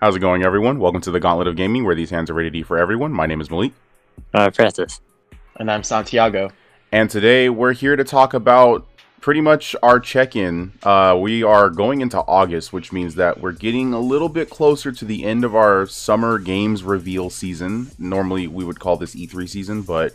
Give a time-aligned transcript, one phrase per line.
[0.00, 0.78] How's it going, everyone?
[0.78, 3.12] Welcome to the Gauntlet of Gaming, where these hands are rated E for everyone.
[3.12, 3.72] My name is Malik,
[4.32, 5.00] Uh, Francis.
[5.56, 6.50] And I'm Santiago.
[6.92, 8.86] and today we're here to talk about
[9.20, 10.72] pretty much our check-in.
[10.84, 14.92] Uh, we are going into August, which means that we're getting a little bit closer
[14.92, 17.90] to the end of our summer games reveal season.
[17.98, 20.12] Normally, we would call this E3 season, but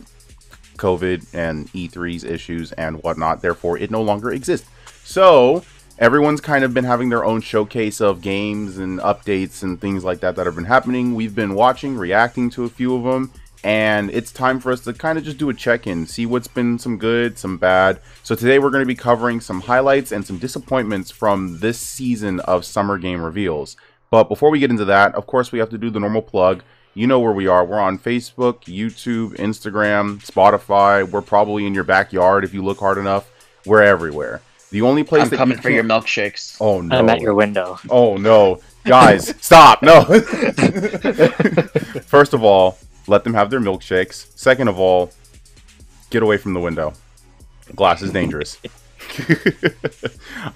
[0.78, 4.68] COVID and E3's issues and whatnot, therefore, it no longer exists.
[5.04, 5.62] So,
[5.98, 10.20] everyone's kind of been having their own showcase of games and updates and things like
[10.20, 11.14] that that have been happening.
[11.14, 14.92] We've been watching, reacting to a few of them, and it's time for us to
[14.92, 18.00] kind of just do a check in, see what's been some good, some bad.
[18.22, 22.40] So, today we're going to be covering some highlights and some disappointments from this season
[22.40, 23.76] of Summer Game Reveals.
[24.10, 26.62] But before we get into that, of course, we have to do the normal plug.
[26.96, 27.64] You know where we are.
[27.64, 31.08] We're on Facebook, YouTube, Instagram, Spotify.
[31.08, 33.28] We're probably in your backyard if you look hard enough.
[33.66, 34.40] We're everywhere.
[34.74, 36.56] The only place I'm that coming you for your can't- milkshakes.
[36.60, 36.98] Oh no!
[36.98, 37.78] I'm at your window.
[37.88, 39.84] Oh no, guys, stop!
[39.84, 40.02] No.
[42.02, 44.36] First of all, let them have their milkshakes.
[44.36, 45.12] Second of all,
[46.10, 46.92] get away from the window.
[47.76, 48.58] Glass is dangerous.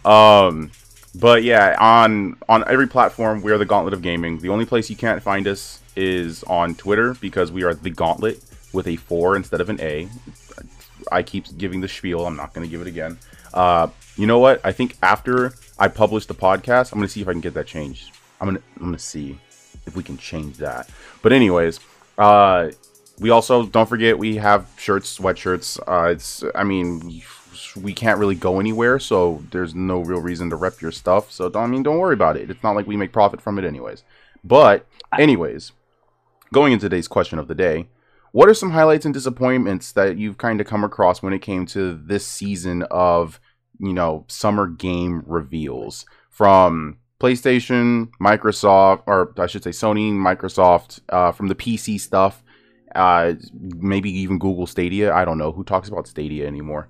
[0.05, 0.73] um,
[1.15, 4.41] but yeah, on on every platform, we are the Gauntlet of Gaming.
[4.41, 8.43] The only place you can't find us is on Twitter because we are the Gauntlet
[8.73, 10.09] with a four instead of an A.
[11.13, 12.27] I keep giving the spiel.
[12.27, 13.17] I'm not going to give it again.
[13.55, 13.87] Uh,
[14.19, 14.61] you know what?
[14.65, 17.67] I think after I publish the podcast, I'm to see if I can get that
[17.67, 18.11] changed.
[18.41, 19.39] I'm to I'm to see
[19.87, 20.91] if we can change that.
[21.23, 21.79] But anyways,
[22.19, 22.71] uh,
[23.21, 25.79] we also don't forget we have shirts, sweatshirts.
[25.87, 27.23] Uh, it's I mean
[27.81, 31.31] we can't really go anywhere, so there's no real reason to rep your stuff.
[31.31, 32.51] So I mean don't worry about it.
[32.51, 34.03] It's not like we make profit from it anyways.
[34.43, 34.85] But
[35.17, 35.73] anyways,
[36.53, 37.87] going into today's question of the day,
[38.33, 41.67] what are some highlights and disappointments that you've kind of come across when it came
[41.67, 43.41] to this season of
[43.79, 51.33] you know summer game reveals from PlayStation, Microsoft, or I should say Sony, Microsoft, uh,
[51.33, 52.45] from the PC stuff,
[52.95, 55.13] uh, maybe even Google Stadia.
[55.13, 56.89] I don't know who talks about Stadia anymore.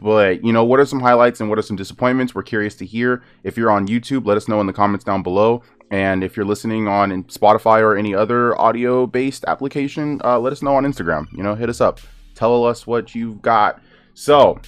[0.00, 2.34] But you know, what are some highlights and what are some disappointments?
[2.34, 3.22] We're curious to hear.
[3.42, 5.62] If you're on YouTube, let us know in the comments down below.
[5.90, 10.74] And if you're listening on Spotify or any other audio-based application, uh, let us know
[10.74, 11.26] on Instagram.
[11.32, 12.00] You know, hit us up.
[12.34, 13.80] Tell us what you've got.
[14.14, 14.60] So,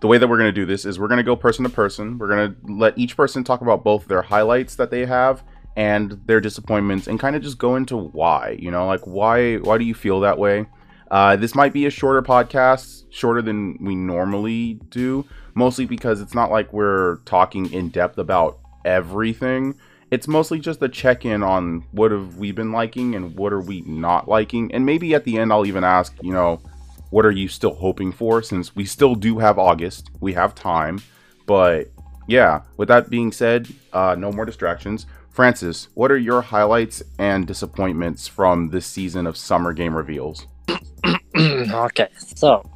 [0.00, 1.70] the way that we're going to do this is we're going to go person to
[1.70, 2.18] person.
[2.18, 5.42] We're going to let each person talk about both their highlights that they have
[5.76, 9.78] and their disappointments and kind of just go into why, you know, like why why
[9.78, 10.66] do you feel that way?
[11.10, 16.34] Uh, this might be a shorter podcast, shorter than we normally do, mostly because it's
[16.34, 19.74] not like we're talking in depth about everything.
[20.10, 23.60] It's mostly just a check in on what have we been liking and what are
[23.60, 24.72] we not liking.
[24.72, 26.60] And maybe at the end, I'll even ask, you know,
[27.10, 30.10] what are you still hoping for since we still do have August?
[30.20, 31.02] We have time.
[31.46, 31.90] But
[32.26, 35.06] yeah, with that being said, uh, no more distractions.
[35.30, 40.46] Francis, what are your highlights and disappointments from this season of summer game reveals?
[41.36, 42.68] okay, so.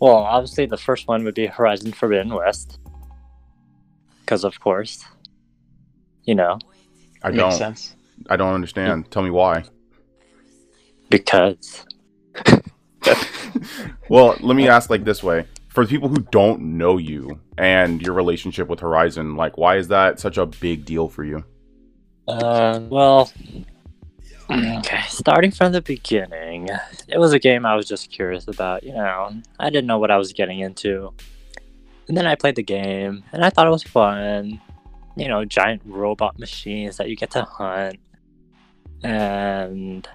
[0.00, 2.78] Well, obviously, the first one would be Horizon Forbidden West.
[4.20, 5.04] Because, of course,
[6.24, 6.58] you know,
[7.22, 7.96] I don't sense.
[8.28, 9.10] I don't understand.
[9.10, 9.64] Tell me why.
[11.10, 11.84] because.
[14.08, 15.46] Well, let me ask like this way.
[15.68, 20.18] For people who don't know you and your relationship with Horizon, like why is that
[20.18, 21.44] such a big deal for you?
[22.26, 23.30] Uh, well,
[24.50, 26.68] okay, starting from the beginning,
[27.06, 28.82] it was a game I was just curious about.
[28.82, 31.12] You know, I didn't know what I was getting into.
[32.08, 34.60] And then I played the game, and I thought it was fun.
[35.16, 37.98] You know, giant robot machines that you get to hunt.
[39.02, 40.08] And.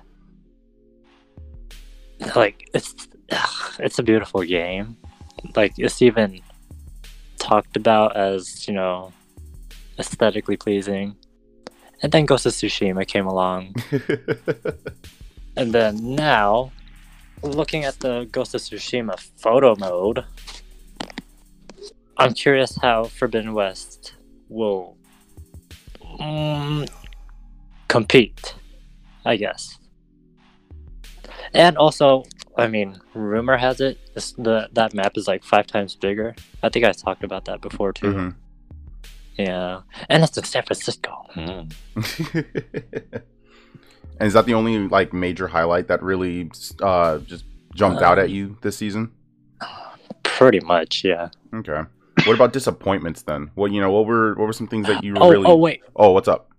[2.36, 3.08] Like, it's.
[3.32, 4.98] ugh, it's a beautiful game.
[5.56, 6.42] Like, it's even
[7.38, 9.12] talked about as, you know,
[10.00, 11.16] aesthetically pleasing.
[12.02, 13.76] And then Ghost of Tsushima came along.
[15.56, 16.72] And then now,
[17.44, 20.26] looking at the Ghost of Tsushima photo mode,
[22.18, 24.16] I'm curious how Forbidden West
[24.50, 24.98] will
[26.20, 26.90] mm,
[27.88, 28.56] compete,
[29.26, 29.78] I guess.
[31.54, 32.24] And also,
[32.58, 36.36] I mean, rumor has it this, the that map is like five times bigger.
[36.62, 38.14] I think I talked about that before too.
[38.14, 38.36] Mhm.
[39.38, 41.26] Yeah, and it's in San Francisco.
[41.36, 41.74] Mm.
[44.20, 46.52] and is that the only like major highlight that really
[46.82, 49.12] uh just jumped out at you this season?
[50.24, 51.30] Pretty much, yeah.
[51.54, 51.82] Okay.
[52.26, 53.52] What about disappointments then?
[53.56, 55.82] What you know, what were what were some things that you Oh, really oh wait,
[55.96, 56.50] Oh, what's up?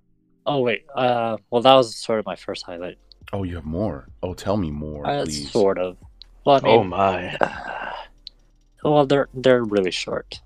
[0.47, 0.85] oh wait.
[0.95, 2.99] Uh, well, that was sort of my first highlight.
[3.35, 4.07] Oh, you have more.
[4.23, 5.51] Oh, tell me more, Uh, please.
[5.51, 5.97] sort of.
[6.45, 7.37] Well, I Oh mean, my.
[8.85, 10.41] well, they're they're really short.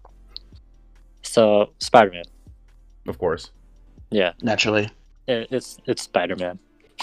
[1.23, 2.25] So Spider-Man.
[3.07, 3.51] Of course.
[4.11, 4.89] Yeah, Naturally.
[5.27, 6.59] it, it's it's Spider Man.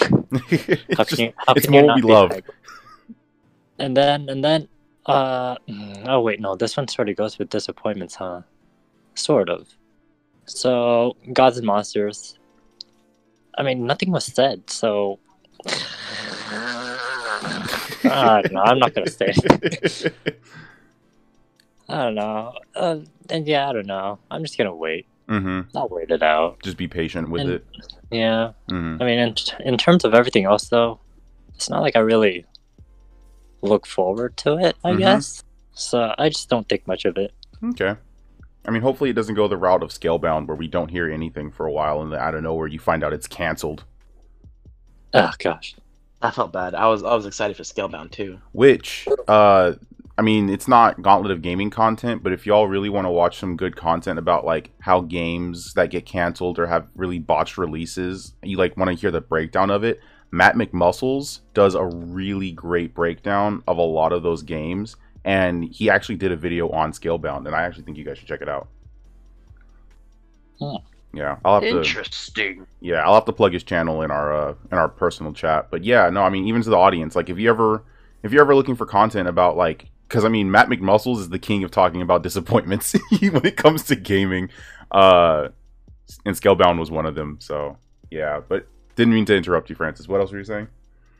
[0.50, 1.32] it's How just- you?
[1.46, 2.30] How it's more not we love.
[2.32, 2.54] Spider-
[3.78, 4.66] And then and then
[5.06, 8.40] uh mm, oh wait no this one sort of goes with disappointments huh
[9.14, 9.68] sort of
[10.46, 12.38] so gods and monsters
[13.56, 15.20] I mean nothing was said so
[18.04, 19.32] I don't know I'm not gonna say
[21.88, 22.98] I don't know uh,
[23.30, 25.76] and yeah I don't know I'm just gonna wait Mm-hmm.
[25.76, 27.66] I'll wait it out Just be patient with And- it.
[28.12, 29.02] yeah Mm-hmm.
[29.02, 29.34] I mean, in,
[29.64, 31.00] in terms of everything else, though,
[31.54, 32.44] it's not like I really
[33.62, 34.98] look forward to it, I Mhm.
[34.98, 35.42] guess.
[35.72, 37.32] So I just don't think much of it.
[37.70, 37.96] Okay.
[38.66, 41.50] I mean, hopefully it doesn't go the route of Scalebound where we don't hear anything
[41.50, 43.82] for a while and then out of nowhere you find out it's canceled.
[45.16, 45.74] Oh, gosh.
[46.22, 46.74] I felt bad.
[46.74, 48.40] I was I was excited for Scalebound too.
[48.52, 49.74] Which, uh,
[50.18, 53.38] I mean, it's not Gauntlet of Gaming content, but if y'all really want to watch
[53.38, 58.32] some good content about like how games that get canceled or have really botched releases,
[58.42, 60.00] you like want to hear the breakdown of it.
[60.30, 65.90] Matt McMuscles does a really great breakdown of a lot of those games, and he
[65.90, 68.48] actually did a video on Scalebound, and I actually think you guys should check it
[68.48, 68.68] out.
[70.58, 70.76] Hmm.
[71.16, 71.78] Yeah, I'll have to.
[71.78, 72.66] Interesting.
[72.80, 75.82] yeah i'll have to plug his channel in our uh in our personal chat but
[75.82, 77.82] yeah no i mean even to the audience like if you ever
[78.22, 81.38] if you're ever looking for content about like because i mean matt mcmuscles is the
[81.38, 84.50] king of talking about disappointments when it comes to gaming
[84.90, 85.48] uh
[86.26, 87.76] and scalebound was one of them so
[88.10, 88.66] yeah but
[88.96, 90.68] didn't mean to interrupt you francis what else were you saying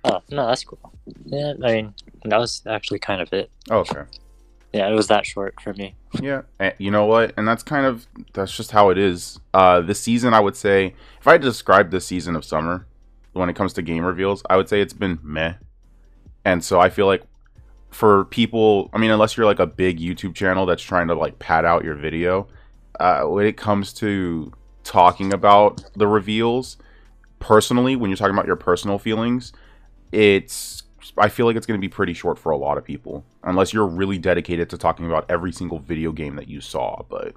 [0.08, 0.78] Oh, no, that's cool.
[1.24, 1.94] Yeah, I mean,
[2.26, 3.50] that was actually kind of it.
[3.70, 4.02] oh, okay
[4.72, 5.94] Yeah, it was that short for me.
[6.20, 7.32] Yeah, and you know what?
[7.36, 9.40] And that's kind of that's just how it is.
[9.54, 12.86] Uh, this season, I would say, if I had to describe this season of summer
[13.32, 15.54] when it comes to game reveals, I would say it's been meh.
[16.44, 17.22] And so I feel like
[17.90, 21.38] for people, I mean, unless you're like a big YouTube channel that's trying to like
[21.38, 22.48] pad out your video,
[23.00, 24.52] uh, when it comes to
[24.84, 26.76] talking about the reveals,
[27.38, 29.52] personally, when you're talking about your personal feelings,
[30.12, 30.82] it's
[31.18, 33.72] I feel like it's going to be pretty short for a lot of people, unless
[33.72, 37.02] you're really dedicated to talking about every single video game that you saw.
[37.08, 37.34] But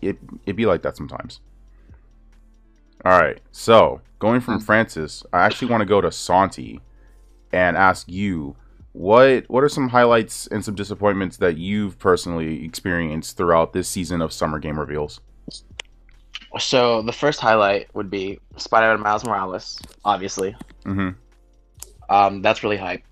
[0.00, 1.40] it it be like that sometimes.
[3.04, 6.80] All right, so going from Francis, I actually want to go to Santi
[7.52, 8.56] and ask you
[8.92, 14.22] what what are some highlights and some disappointments that you've personally experienced throughout this season
[14.22, 15.20] of summer game reveals.
[16.58, 20.54] So the first highlight would be Spider-Man Miles Morales, obviously.
[20.84, 21.10] Mm-hmm.
[22.08, 23.02] Um, that's really hype.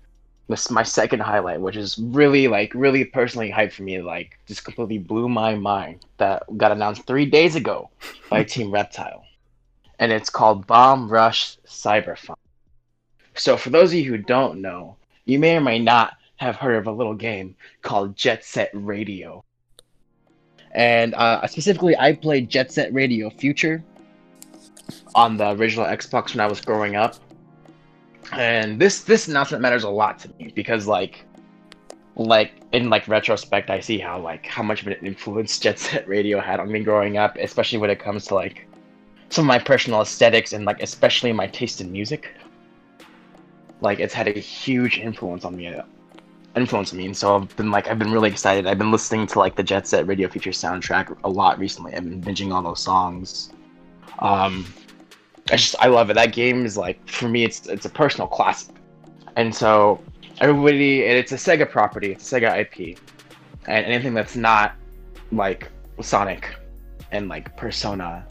[0.47, 4.01] This my second highlight, which is really like really personally hype for me.
[4.01, 6.05] Like just completely blew my mind.
[6.17, 7.89] That got announced three days ago
[8.29, 9.23] by Team Reptile,
[9.99, 12.35] and it's called Bomb Rush Cyberfunk.
[13.35, 16.75] So for those of you who don't know, you may or may not have heard
[16.75, 19.43] of a little game called Jet Set Radio.
[20.71, 23.83] And uh, specifically, I played Jet Set Radio Future
[25.15, 27.15] on the original Xbox when I was growing up
[28.33, 31.25] and this this announcement matters a lot to me because like
[32.15, 36.07] like in like retrospect i see how like how much of an influence jet set
[36.07, 38.67] radio had on me growing up especially when it comes to like
[39.31, 42.35] some of my personal aesthetics and like especially my taste in music.
[43.79, 45.83] Like it's had a huge influence on me uh,
[46.55, 47.05] influence on me.
[47.05, 48.67] And so i've been like i've been really excited.
[48.67, 51.93] I've been listening to like the jet set radio future soundtrack a lot recently.
[51.95, 53.51] I've been binging all those songs.
[54.19, 54.65] Um
[55.51, 56.13] I just I love it.
[56.13, 58.75] That game is like for me it's it's a personal classic.
[59.35, 60.01] And so
[60.39, 62.97] everybody and it's a Sega property, it's a Sega IP.
[63.67, 64.75] And anything that's not
[65.31, 65.69] like
[66.01, 66.55] Sonic
[67.11, 68.25] and like Persona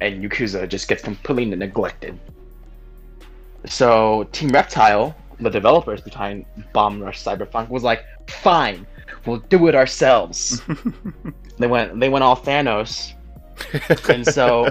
[0.00, 2.18] and Yakuza just gets completely neglected.
[3.66, 8.86] So Team Reptile, the developers behind Bomb Rush Cyberfunk, was like, fine,
[9.24, 10.62] we'll do it ourselves.
[11.58, 13.14] they went they went all Thanos
[14.08, 14.68] and so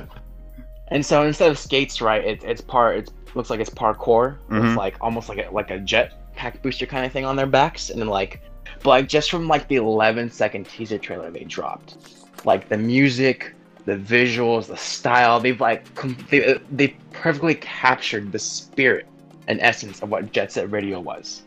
[0.89, 2.97] and so instead of skates, right, it, it's part.
[2.97, 4.37] It looks like it's parkour.
[4.49, 4.69] Mhm.
[4.69, 7.45] It's like almost like a, like a jet pack booster kind of thing on their
[7.47, 8.41] backs, and then like,
[8.83, 11.97] but like just from like the 11 second teaser trailer they dropped,
[12.45, 13.53] like the music,
[13.85, 19.07] the visuals, the style, they've like com- they they perfectly captured the spirit
[19.47, 21.43] and essence of what Jet Set Radio was,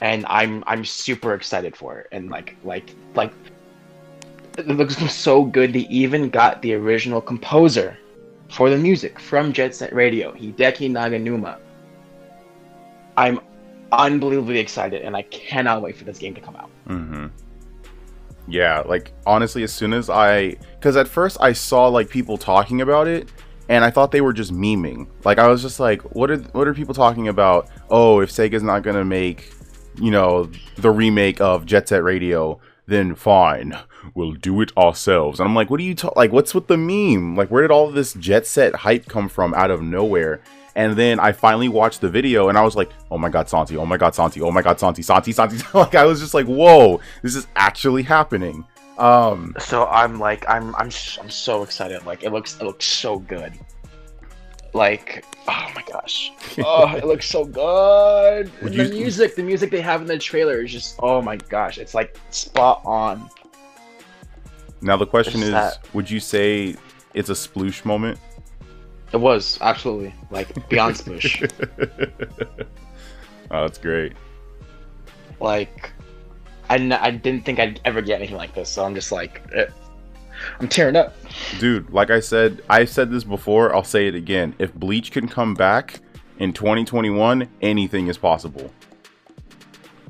[0.00, 3.32] and I'm I'm super excited for it, and like like like.
[4.58, 5.72] It looks so good.
[5.72, 7.96] They even got the original composer
[8.52, 11.58] for the music from Jet Set Radio, Hideki Naganuma.
[13.16, 13.40] I'm
[13.90, 16.70] unbelievably excited and I cannot wait for this game to come out.
[16.88, 17.26] Mm-hmm.
[18.48, 22.80] Yeah, like honestly, as soon as I, because at first I saw like people talking
[22.80, 23.28] about it,
[23.68, 25.06] and I thought they were just memeing.
[25.24, 27.68] Like I was just like, what are what are people talking about?
[27.88, 29.52] Oh, if Sega's not gonna make,
[29.96, 33.78] you know, the remake of Jet Set Radio, then fine,
[34.14, 35.40] we'll do it ourselves.
[35.40, 36.16] And I'm like, what are you talking?
[36.16, 37.36] Like, what's with the meme?
[37.36, 40.40] Like, where did all this jet set hype come from out of nowhere?
[40.74, 43.76] And then I finally watched the video and I was like, oh my god, Santi,
[43.76, 45.58] oh my god, Santi, oh my god, Santi, Santi, Santi.
[45.74, 48.64] like I was just like, whoa, this is actually happening.
[48.98, 50.90] Um So I'm like, I'm, I'm,
[51.20, 52.04] I'm so excited.
[52.06, 53.52] Like, it looks, it looks so good.
[54.74, 56.32] Like, oh my gosh,
[56.64, 58.50] oh, it looks so good.
[58.62, 61.76] The you- music, the music they have in the trailer is just, oh my gosh,
[61.76, 63.28] it's like spot on.
[64.82, 66.76] Now the question It's is, that- would you say
[67.14, 68.18] it's a sploosh moment?
[69.12, 71.50] It was absolutely like beyond sploosh.
[73.50, 74.14] oh, that's great.
[75.40, 75.92] like,
[76.70, 78.70] I, n- I didn't think I'd ever get anything like this.
[78.70, 79.66] So I'm just like, eh,
[80.60, 81.14] I'm tearing up.
[81.58, 84.54] Dude, like I said, I said this before, I'll say it again.
[84.58, 86.00] If Bleach can come back
[86.38, 88.72] in 2021, anything is possible.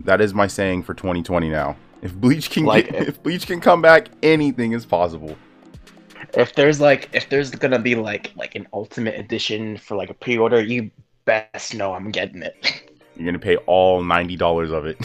[0.05, 1.77] That is my saying for 2020 now.
[2.03, 5.37] If Bleach can Like, get, if Bleach can come back, anything is possible.
[6.35, 10.15] If there's like, if there's gonna be like, like an ultimate edition for like a
[10.15, 10.91] pre-order, you
[11.25, 12.89] best know I'm getting it.
[13.17, 14.99] You're gonna pay all ninety dollars of it.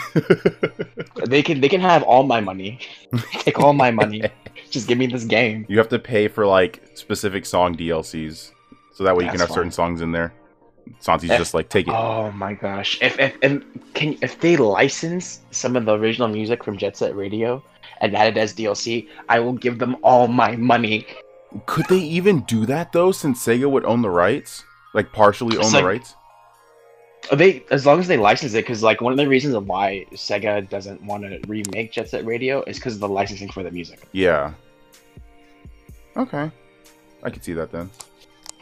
[1.28, 2.80] they can, they can have all my money.
[3.32, 4.24] Take all my money.
[4.72, 5.66] Just give me this game.
[5.68, 8.54] you have to pay for like specific song DLCs,
[8.94, 10.34] so that way you can That's have certain songs in there.
[11.00, 11.94] Santi's Eh, just like take it.
[11.94, 12.98] Oh my gosh!
[13.02, 13.64] If if and
[13.94, 17.64] can if they license some of the original music from Jet Set Radio
[18.02, 21.06] and add it as DLC, I will give them all my money.
[21.66, 23.12] Could they even do that though?
[23.12, 24.64] Since Sega would own the rights,
[24.94, 26.16] like partially own like- the rights.
[27.34, 30.06] They as long as they license it, because like one of the reasons of why
[30.14, 33.72] Sega doesn't want to remake Jet Set Radio is because of the licensing for the
[33.72, 34.00] music.
[34.14, 34.54] Yeah.
[36.16, 36.50] Okay,
[37.24, 37.90] I could see that then.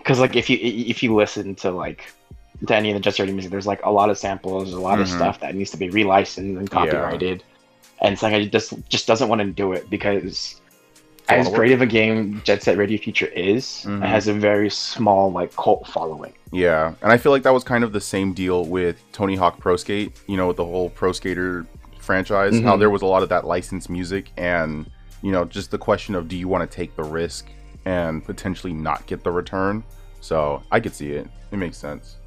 [0.05, 2.05] Because like if you if you listen to like
[2.67, 4.79] to any of the Jet Set Radio music, there's like a lot of samples, a
[4.79, 5.15] lot of Mhm.
[5.15, 7.43] stuff that needs to be relicensed and copyrighted,
[8.01, 10.61] and Sega just just doesn't want to do it because
[11.27, 14.03] as great of a game Jet Set Radio Future is, Mhm.
[14.03, 16.33] it has a very small like cult following.
[16.51, 19.59] Yeah, and I feel like that was kind of the same deal with Tony Hawk
[19.59, 20.11] Pro Skate.
[20.27, 21.65] You know, with the whole Pro Skater
[21.97, 22.79] franchise, how Mhm.
[22.79, 24.85] there was a lot of that licensed music, and
[25.23, 27.47] you know, just the question of do you want to take the risk
[27.85, 29.83] and potentially not get the return.
[30.21, 31.29] So I could see it.
[31.51, 32.17] It makes sense.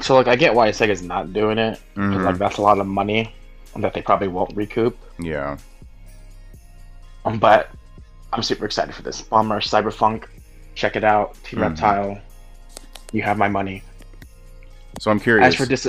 [0.00, 2.24] So like I get why Sega's not doing it, Mhm.
[2.24, 3.34] like that's a lot of money
[3.76, 4.96] that they probably won't recoup.
[5.18, 5.58] Yeah.
[7.24, 7.70] Um, but
[8.32, 9.20] I'm super excited for this.
[9.22, 10.24] Bomb Rush Cyberfunk,
[10.74, 11.34] check it out.
[11.44, 11.62] Team Mhm.
[11.62, 12.18] Reptile,
[13.12, 13.82] you have my money.
[15.00, 15.46] So I'm curious.
[15.48, 15.88] As for dis,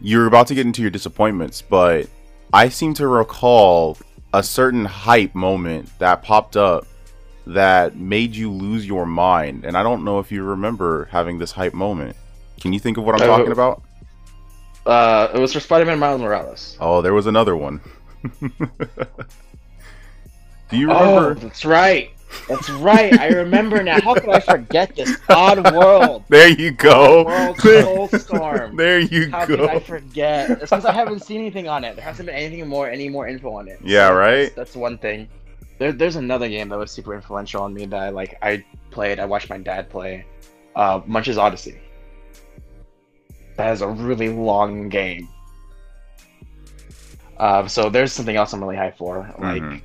[0.00, 2.08] you're about to get into your disappointments, but
[2.52, 3.96] I seem to recall
[4.34, 6.86] a certain hype moment that popped up
[7.48, 9.64] that made you lose your mind.
[9.64, 12.16] And I don't know if you remember having this hype moment.
[12.60, 13.82] Can you think of what I'm Uh, talking about?
[14.86, 16.76] uh, it was for Spider-Man Miles Morales.
[16.80, 17.80] Oh, there was another one.
[20.70, 21.34] Do you Oh, remember?
[21.40, 22.10] that's right.
[22.46, 23.18] That's right.
[23.18, 24.00] I remember now.
[24.02, 25.16] How could I forget this?
[25.30, 26.24] Oddworld.
[26.28, 27.24] There you go.
[27.24, 28.76] World Soulstorm.
[28.76, 29.38] there you go.
[29.38, 30.50] How could I forget?
[30.50, 31.96] It's because I haven't seen anything on it.
[31.96, 33.78] There hasn't been anything more, any more info on it.
[33.82, 34.42] Yeah, So right?
[34.42, 35.28] That's, that's one thing.
[35.78, 38.36] There, there's another game that was super influential on me that I like.
[38.42, 39.20] I played.
[39.20, 40.26] I watched my dad play.
[40.74, 41.78] Uh, Munch's Oddysee.
[43.56, 45.28] That is a really long game.
[47.38, 49.18] Uh, so there's something else I'm really hyped for.
[49.38, 49.82] Like, Mhm.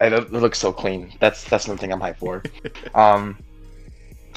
[0.00, 1.12] it, it looks so clean.
[1.20, 2.42] That's that's another thing I'm hyped for.
[2.94, 3.38] um,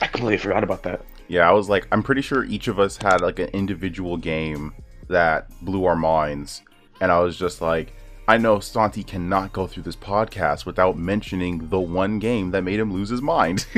[0.02, 1.02] I completely forgot about that.
[1.28, 4.74] Yeah, I was like, I'm pretty sure each of us had like an individual game
[5.10, 6.62] that blew our minds.
[7.02, 7.94] And I was just like,
[8.32, 12.80] I know Santi cannot go through this podcast without mentioning the one game that made
[12.80, 13.66] him lose his mind.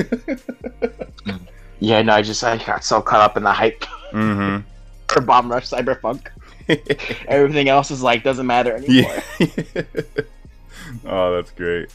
[1.84, 3.82] Yeah, no, I just I got so caught up in the hype
[4.14, 4.66] mm-hmm.
[5.10, 6.28] for Bomb Rush Cyberfunk.
[7.28, 9.22] Everything else is like doesn't matter anymore.
[9.38, 9.82] yeah.
[11.06, 11.90] oh, that's great.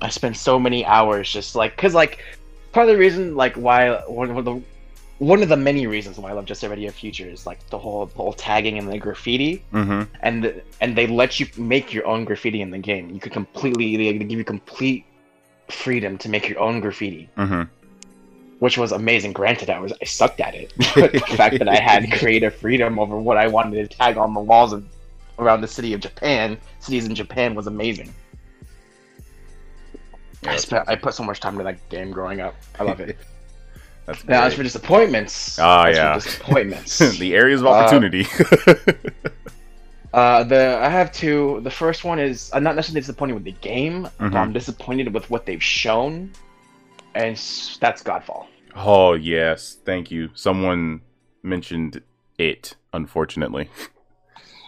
[0.00, 2.24] I spent so many hours just like because like
[2.72, 4.60] part of the reason like why one of the
[5.24, 7.78] one of the many reasons why I love Jet Set Radio Future is like the
[7.78, 10.02] whole the whole tagging and the graffiti Mm-hmm.
[10.20, 13.10] and the, and they let you make your own graffiti in the game.
[13.10, 15.04] You could completely they give you complete
[15.70, 17.62] freedom to make your own graffiti, Mm-hmm.
[18.58, 19.32] which was amazing.
[19.32, 22.98] Granted, I was I sucked at it, but the fact that I had creative freedom
[22.98, 24.84] over what I wanted to tag on the walls of
[25.38, 28.12] around the city of Japan, cities in Japan, was amazing.
[30.46, 32.54] I spent I put so much time into that game growing up.
[32.78, 33.16] I love it.
[34.06, 36.14] That's now as for disappointments, Ah, as yeah.
[36.14, 36.98] disappointments.
[37.18, 38.26] the areas of Uh, opportunity.
[40.12, 41.60] Uh, the I have two.
[41.64, 44.36] The first one is I'm not necessarily disappointed with the game, but Mhm.
[44.36, 46.30] I'm disappointed with what they've shown,
[47.16, 47.34] and
[47.80, 48.46] that's Godfall.
[48.76, 50.30] oh yes, thank you.
[50.34, 51.00] Someone
[51.42, 52.00] mentioned
[52.38, 52.76] it.
[52.92, 53.68] Unfortunately,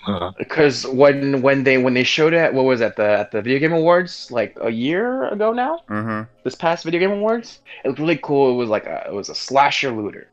[0.06, 0.30] Huh.
[0.38, 3.58] because when when they when they showed it, what was it, the at the video
[3.58, 5.80] game awards like a year ago now?
[5.88, 6.30] Mm-hmm.
[6.44, 8.52] This past video game awards, it looked really cool.
[8.52, 10.30] It was like a it was a slasher looter,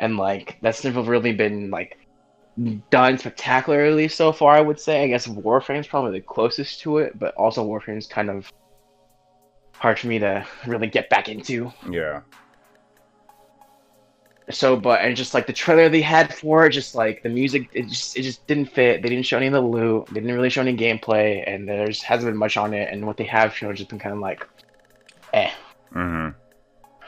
[0.00, 1.96] and like that's never really been like
[2.90, 4.56] done spectacularly so far.
[4.56, 5.04] I would say.
[5.04, 8.52] I guess Warframe's probably the closest to it, but also Warframe's kind of
[9.74, 11.72] hard for me to really get back into.
[11.88, 12.22] Yeah.
[14.50, 17.70] So, but and just like the trailer they had for it, just like the music,
[17.72, 19.02] it just it just didn't fit.
[19.02, 20.06] They didn't show any of the loot.
[20.08, 22.92] They didn't really show any gameplay, and there just hasn't been much on it.
[22.92, 24.46] And what they have shown has just been kind of like,
[25.32, 25.50] eh.
[25.94, 26.38] Mm-hmm.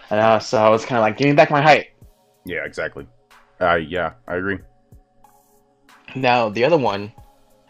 [0.08, 1.88] And, uh, so I was kind of like, give me back my hype.
[2.46, 3.06] Yeah, exactly.
[3.60, 4.58] Uh, yeah, I agree.
[6.14, 7.12] Now the other one,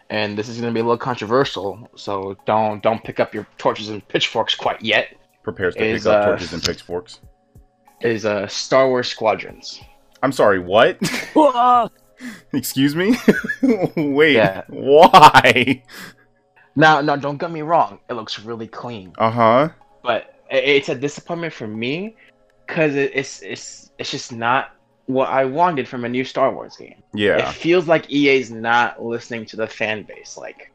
[0.09, 3.89] and this is gonna be a little controversial, so don't don't pick up your torches
[3.89, 5.13] and pitchforks quite yet.
[5.43, 7.19] Prepares to Is, pick up uh, torches and pitchforks.
[8.01, 9.81] Is uh Star Wars Squadrons.
[10.23, 10.97] I'm sorry, what?
[12.53, 13.15] Excuse me?
[13.95, 14.63] Wait, Yeah.
[14.67, 15.83] why?
[16.75, 19.13] Now, now don't get me wrong, it looks really clean.
[19.17, 19.69] Uh huh.
[20.03, 22.15] but it's a disappointment for me
[22.65, 24.71] because it's it's it's just not
[25.07, 27.01] what I wanted from a new Star Wars game.
[27.13, 27.49] Yeah.
[27.49, 30.37] It feels like EA's not listening to the fan base.
[30.37, 30.71] Like,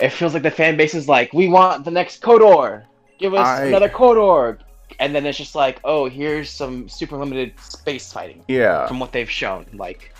[0.00, 2.84] it feels like the fan base is like, "We want the next KOTOR.
[3.18, 4.58] Give us I- another KOTOR."
[4.98, 8.86] And then it's just like, "Oh, here's some super limited space fighting Yeah.
[8.86, 10.12] from what they've shown." Like,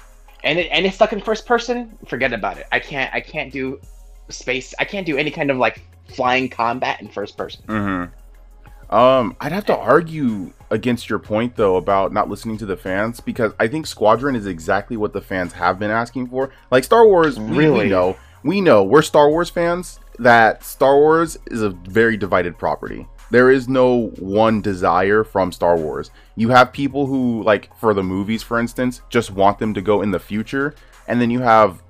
[0.45, 1.97] and it, and it's stuck in first person.
[2.07, 2.67] Forget about it.
[2.73, 3.81] I can't I can't do
[4.29, 4.75] space.
[4.79, 5.83] I can't do any kind of like
[6.15, 7.63] flying combat in first person.
[7.67, 8.95] Mm-hmm.
[8.95, 13.19] Um, I'd have to argue against your point though about not listening to the fans
[13.21, 16.51] because I think Squadron is exactly what the fans have been asking for.
[16.71, 17.89] Like Star Wars, we, we Really?
[17.89, 23.09] know, we know, we're Star Wars fans that Star Wars is a very divided property.
[23.31, 26.11] There is no one desire from Star Wars.
[26.37, 30.03] You have people who, like, for the movies, for instance, just want them to go
[30.03, 30.75] in the future,
[31.09, 31.83] and then you have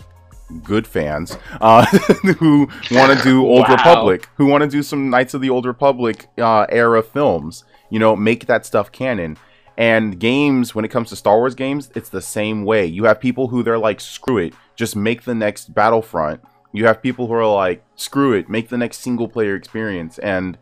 [0.63, 1.85] good fans uh,
[2.39, 3.75] who want to do Old Wow.
[3.75, 7.65] Republic, who want to do some Knights of the Old Republic uh, era films.
[7.91, 9.37] You know, make that stuff canon.
[9.77, 12.87] And games, when it comes to Star Wars games, it's the same way.
[12.87, 16.41] You have people who they're like, screw it, just make the next Battlefront.
[16.73, 20.19] You have people who are like, screw it, make the next single player experience.
[20.19, 20.57] And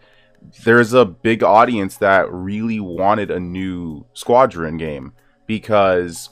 [0.64, 5.12] there's a big audience that really wanted a new Squadron game
[5.46, 6.30] because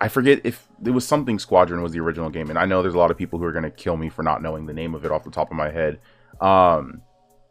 [0.00, 2.94] I forget if it was something Squadron was the original game, and I know there's
[2.94, 5.04] a lot of people who are gonna kill me for not knowing the name of
[5.04, 6.00] it off the top of my head.
[6.40, 7.02] Um,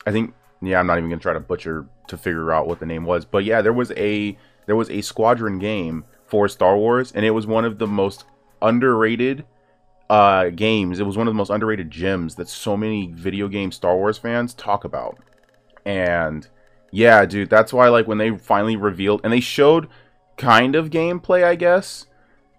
[0.06, 2.86] I think yeah, I'm not even gonna try to butcher to figure out what the
[2.86, 7.12] name was, but yeah, there was a there was a Squadron game for Star Wars,
[7.12, 8.26] and it was one of the most
[8.62, 9.46] underrated
[10.10, 11.00] uh games.
[11.00, 14.18] It was one of the most underrated gems that so many video game Star Wars
[14.18, 15.18] fans talk about.
[15.86, 16.48] And
[16.92, 19.88] yeah, dude, that's why like when they finally revealed and they showed
[20.38, 22.06] kind of gameplay, I guess.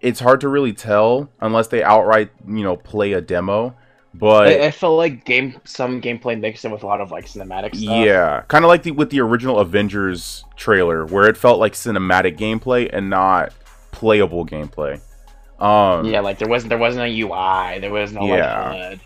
[0.01, 3.75] It's hard to really tell unless they outright, you know, play a demo.
[4.13, 7.25] But I, I felt like game some gameplay mixed in with a lot of like
[7.25, 8.05] cinematic stuff.
[8.05, 12.37] yeah, kind of like the with the original Avengers trailer, where it felt like cinematic
[12.37, 13.53] gameplay and not
[13.91, 14.99] playable gameplay.
[15.59, 18.69] Um, Yeah, like there wasn't there wasn't a UI, there was no Yeah.
[18.91, 18.99] like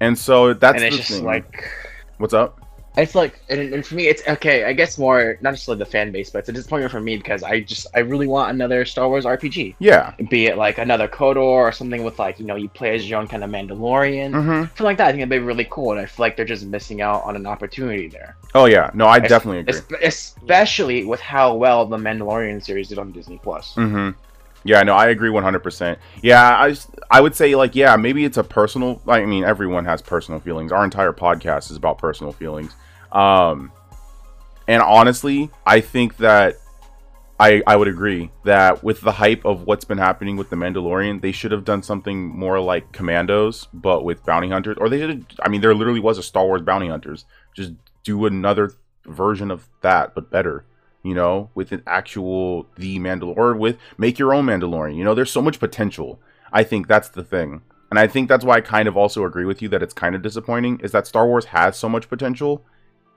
[0.00, 1.24] and so that's and it's just thing.
[1.24, 1.64] like
[2.18, 2.60] What's up?
[3.00, 4.64] It's like and, and for me it's okay.
[4.64, 7.42] I guess more not necessarily the fan base, but it's a disappointment for me because
[7.42, 9.76] I just I really want another Star Wars RPG.
[9.78, 10.14] Yeah.
[10.30, 13.20] Be it like another KOTOR or something with like you know you play as your
[13.20, 15.08] own kind of Mandalorian, hmm something like that.
[15.08, 17.36] I think it'd be really cool, and I feel like they're just missing out on
[17.36, 18.36] an opportunity there.
[18.54, 18.90] Oh yeah.
[18.94, 19.74] No, I Es- definitely agree.
[19.74, 23.74] Espe- especially with how well the Mandalorian series did on Disney Plus.
[23.74, 24.10] Mm-hmm.
[24.64, 25.96] Yeah, no, I agree 100%.
[26.20, 29.84] Yeah, I, just- I would say, like, yeah, maybe it's a personal, I mean, everyone
[29.84, 30.72] has personal feelings.
[30.72, 32.74] Our entire podcast is about personal feelings.
[33.12, 33.72] Um,
[34.66, 36.56] and honestly, I think that
[37.40, 41.20] I, I would agree that with the hype of what's been happening with The Mandalorian,
[41.20, 44.76] they should have done something more like Commandos, but with bounty hunters.
[44.78, 47.24] Or they should I mean, there literally was a Star Wars bounty hunters.
[47.54, 47.72] Just
[48.04, 48.72] do another
[49.06, 50.64] version of that, but better
[51.02, 54.96] you know, with an actual the Mandalorian, or with make your own Mandalorian.
[54.96, 56.20] You know, there's so much potential.
[56.52, 59.44] I think that's the thing, and I think that's why I kind of also agree
[59.44, 62.64] with you that it's kind of disappointing is that Star Wars has so much potential,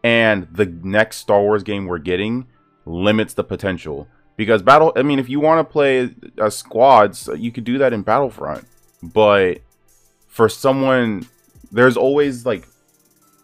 [0.03, 2.47] and the next Star Wars game we're getting
[2.85, 4.91] limits the potential because battle.
[4.95, 6.11] I mean, if you want to play
[6.49, 8.65] squads, you could do that in Battlefront,
[9.01, 9.59] but
[10.27, 11.27] for someone,
[11.71, 12.67] there's always like,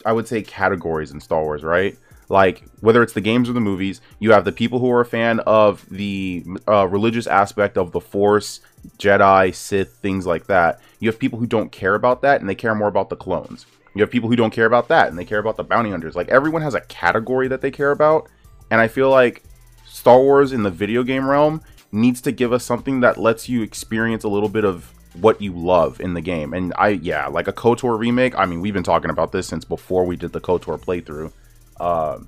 [0.05, 1.97] I would say categories in Star Wars, right?
[2.29, 5.05] like whether it's the games or the movies you have the people who are a
[5.05, 8.59] fan of the uh, religious aspect of the force
[8.97, 12.55] jedi sith things like that you have people who don't care about that and they
[12.55, 13.65] care more about the clones
[13.97, 16.15] you have people who don't care about that and they care about the bounty hunters
[16.15, 18.29] like everyone has a category that they care about
[18.71, 19.43] and i feel like
[19.85, 23.61] star wars in the video game realm needs to give us something that lets you
[23.61, 26.53] experience a little bit of what you love in the game.
[26.53, 28.37] And I, yeah, like a KOTOR remake.
[28.37, 31.31] I mean, we've been talking about this since before we did the KOTOR playthrough.
[31.79, 32.19] Uh,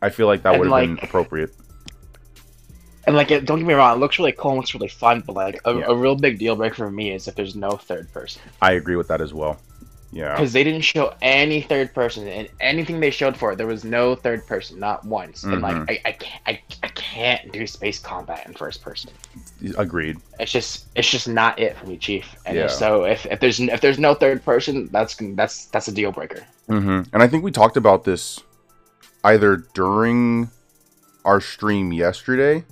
[0.00, 1.50] I feel like that would have been appropriate.
[3.06, 5.22] And like, it, don't get me wrong, it looks really cool, and looks really fun,
[5.26, 5.84] but like, a, Yeah.
[5.88, 8.42] a real big deal breaker for me is if there's no third person.
[8.60, 9.60] I agree with that as well.
[10.14, 10.34] Yeah.
[10.34, 13.82] because they didn't show any third person and anything they showed for it there was
[13.82, 15.90] no third person not once and like Mhm.
[15.90, 19.10] I, I can't I, I can't do space combat in first person
[19.78, 20.18] Agreed.
[20.38, 22.66] it's just it's just not it for me chief and Yeah.
[22.68, 26.44] so if, if there's if there's no third person that's that's that's a deal breaker
[26.68, 28.38] hmm And I think we talked about this
[29.24, 30.50] either during
[31.24, 32.64] our stream yesterday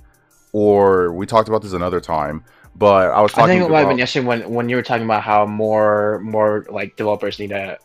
[0.53, 2.45] or we talked about this another time.
[2.77, 3.51] But I was talking.
[3.51, 6.21] i think it might have been yesterday when when you were talking about how more
[6.21, 7.79] more like developers need to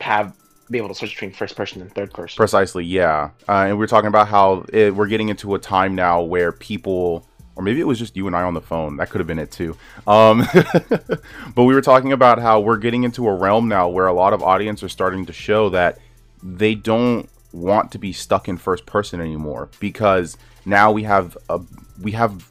[0.00, 0.34] have
[0.70, 3.30] be able to switch between first person and third person precisely, yeah.
[3.48, 6.50] Uh, and we were talking about how it, we're getting into a time now where
[6.50, 8.96] people, or maybe it was just you and I on the phone.
[8.96, 9.76] That could have been it too.
[10.06, 10.46] Um,
[11.54, 14.32] but we were talking about how we're getting into a realm now where a lot
[14.32, 15.98] of audience are starting to show that
[16.42, 21.60] they don't want to be stuck in first person anymore because now we have a
[22.00, 22.50] we have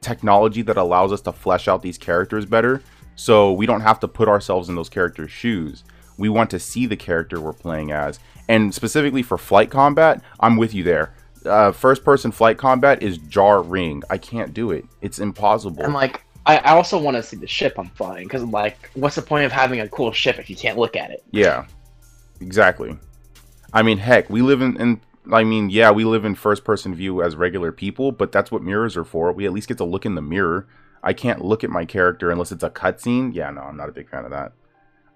[0.00, 2.82] technology that allows us to flesh out these characters better.
[3.16, 5.84] So we don't have to put ourselves in those characters shoes.
[6.18, 8.20] We want to see the character we're playing as.
[8.48, 11.14] And specifically for flight combat i'm with you there.
[11.44, 14.02] Uh, first person flight combat is jarring.
[14.10, 14.84] I can't do it.
[15.00, 15.84] It's impossible.
[15.84, 19.16] And like I, I also want to see the ship I'm flying because like what's
[19.16, 21.22] the point of having a cool ship if you can't look at it?
[21.30, 21.66] Yeah,
[22.40, 22.96] exactly.
[23.72, 25.00] I mean, heck, we live in, in
[25.30, 28.62] I mean, yeah, we live in first person view as regular people, but that's what
[28.62, 29.32] mirrors are for.
[29.32, 30.66] We at least get to look in the mirror.
[31.02, 33.34] I can't look at my character unless it's a cutscene.
[33.34, 34.52] Yeah, no, I'm not a big fan of that.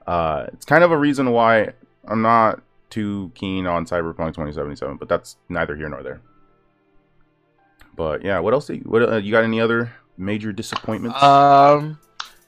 [0.07, 1.73] Uh, it's kind of a reason why
[2.07, 6.21] I'm not too keen on Cyberpunk 2077, but that's neither here nor there.
[7.97, 8.67] But yeah, what else?
[8.67, 9.45] Do you, what uh, you got?
[9.45, 11.23] Any other major disappointments?
[11.23, 11.99] Um,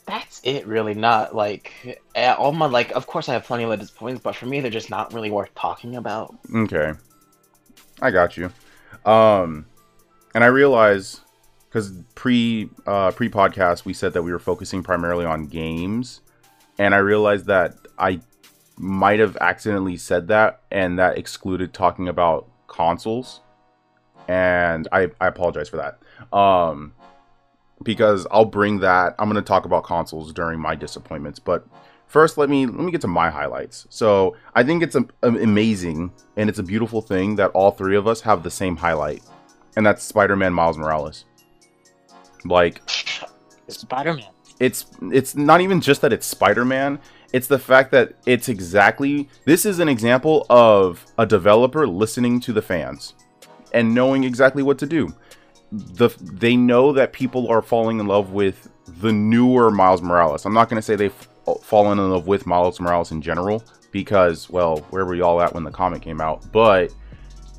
[0.07, 0.66] that's it.
[0.66, 2.92] Really, not like all my like.
[2.92, 5.55] Of course, I have plenty of disappointments, but for me, they're just not really worth
[5.55, 6.35] talking about.
[6.55, 6.92] Okay.
[8.04, 8.50] I got you.
[9.10, 9.66] Um
[10.34, 11.22] and I realize
[11.70, 16.20] cuz pre uh pre podcast we said that we were focusing primarily on games
[16.78, 18.20] and I realized that I
[18.76, 23.40] might have accidentally said that and that excluded talking about consoles
[24.28, 25.98] and I I apologize for that.
[26.36, 26.92] Um
[27.82, 31.66] because I'll bring that I'm going to talk about consoles during my disappointments, but
[32.06, 36.12] first let me let me get to my highlights so i think it's a, amazing
[36.36, 39.22] and it's a beautiful thing that all three of us have the same highlight
[39.76, 41.24] and that's spider-man miles morales
[42.44, 42.80] like
[43.68, 44.28] Spider-Man.
[44.60, 46.98] it's it's not even just that it's spider-man
[47.32, 52.52] it's the fact that it's exactly this is an example of a developer listening to
[52.52, 53.14] the fans
[53.72, 55.12] and knowing exactly what to do
[55.72, 58.68] the they know that people are falling in love with
[59.00, 60.44] the newer Miles Morales.
[60.44, 61.28] I'm not going to say they've
[61.62, 65.64] fallen in love with Miles Morales in general because well, where were y'all at when
[65.64, 66.50] the comic came out?
[66.52, 66.92] But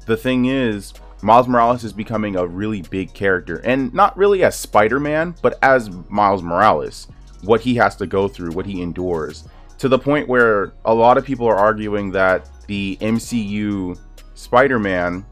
[0.05, 4.55] the thing is, Miles Morales is becoming a really big character and not really as
[4.55, 7.07] Spider-Man, but as Miles Morales.
[7.41, 11.17] What he has to go through, what he endures, to the point where a lot
[11.17, 13.99] of people are arguing that the MCU
[14.33, 15.25] Spider-Man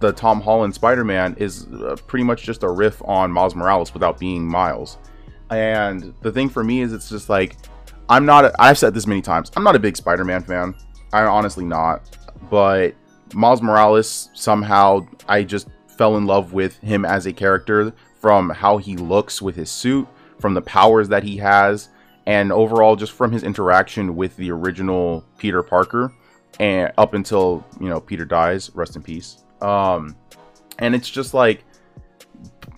[0.00, 4.18] the Tom Holland Spider-Man is uh, pretty much just a riff on Miles Morales without
[4.18, 4.98] being Miles.
[5.50, 7.56] And the thing for me is it's just like
[8.08, 9.50] I'm not a, I've said this many times.
[9.56, 10.74] I'm not a big Spider-Man fan.
[11.12, 12.16] I'm honestly not.
[12.50, 12.94] But
[13.34, 18.78] Miles Morales somehow I just fell in love with him as a character from how
[18.78, 20.06] he looks with his suit,
[20.38, 21.88] from the powers that he has,
[22.26, 26.12] and overall just from his interaction with the original Peter Parker
[26.58, 29.44] and up until, you know, Peter dies, rest in peace.
[29.60, 30.16] Um,
[30.78, 31.64] and it's just like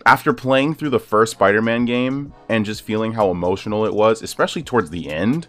[0.08, 4.62] after playing through the first Spider-Man game and just feeling how emotional it was, especially
[4.62, 5.48] towards the end,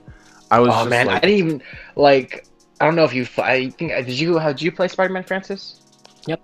[0.52, 1.63] I was just Oh just man, like, I didn't even
[1.95, 2.45] like.
[2.82, 3.26] I don't know if you.
[3.38, 4.38] I think did you?
[4.38, 5.82] How did you play Spider-Man, Francis?
[6.28, 6.41] Yep.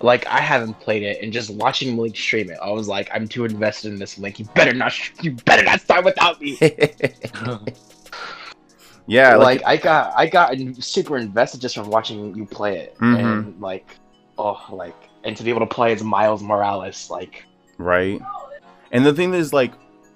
[0.00, 3.28] Like I haven't played it, and just watching Malik stream it, I was like, I'm
[3.28, 4.18] too invested in this.
[4.18, 4.92] Like, you better not.
[5.22, 6.58] You better not start without me.
[9.06, 12.98] yeah, like, like I got, I got super invested just from watching you play it,
[12.98, 13.20] Mhm.
[13.20, 13.98] and like,
[14.36, 17.44] oh, like, and to be able to play as Miles Morales, like,
[17.78, 18.20] right?
[18.92, 19.72] And the thing is, like,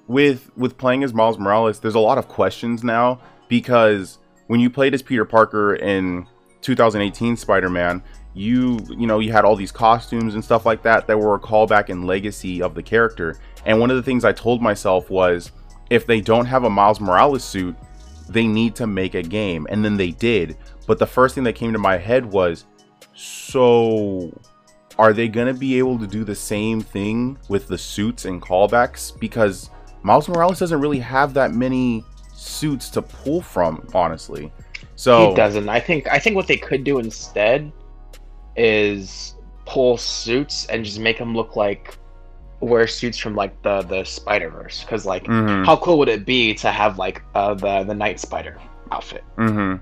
[0.07, 4.71] with with playing as Miles Morales, there's a lot of questions now because when you
[4.71, 6.27] played as Peter Parker in
[6.61, 8.03] 2018 Spider-Man,
[8.35, 11.40] you you know you had all these costumes and stuff like that that were a
[11.40, 13.38] callback and legacy of the character.
[13.66, 15.53] And one of the things I told myself was,
[15.90, 17.77] if they don't have a Miles Morales suit,
[18.29, 20.57] they need to make a game, and then they did.
[20.87, 22.64] But the first thing that came to my head was,
[23.14, 24.33] so
[24.99, 29.19] are they gonna be able to do the same thing with the suits and callbacks?
[29.19, 29.71] Because
[30.03, 34.53] Miles Morales doesn't really have that many suits to pull from, honestly.
[34.97, 35.69] So he doesn't.
[35.69, 37.71] I think I think what they could do instead
[38.57, 39.35] is
[39.67, 41.97] pull suits and just make them look like
[42.61, 44.83] wear suits from like the the Spider Verse.
[44.83, 45.65] Because like, Mhm.
[45.65, 48.59] how cool would it be to have like uh, the the Night Spider
[48.91, 49.23] outfit?
[49.37, 49.77] Mm-hmm.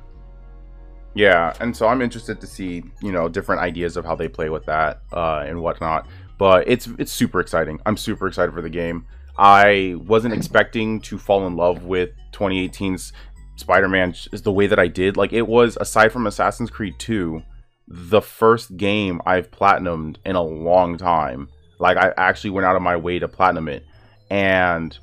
[1.16, 4.50] Yeah, and so I'm interested to see, you know, different ideas of how they play
[4.50, 6.06] with that uh, and whatnot.
[6.38, 7.80] But it's it's super exciting.
[7.86, 9.06] I'm super excited for the game.
[9.38, 13.14] I wasn't expecting to fall in love with 2018's
[13.56, 15.16] Spider-Man is the way that I did.
[15.16, 17.42] Like it was aside from Assassin's Creed 2,
[17.88, 21.48] the first game I've platinumed in a long time.
[21.78, 23.84] Like I actually went out of my way to platinum it,
[24.30, 24.96] and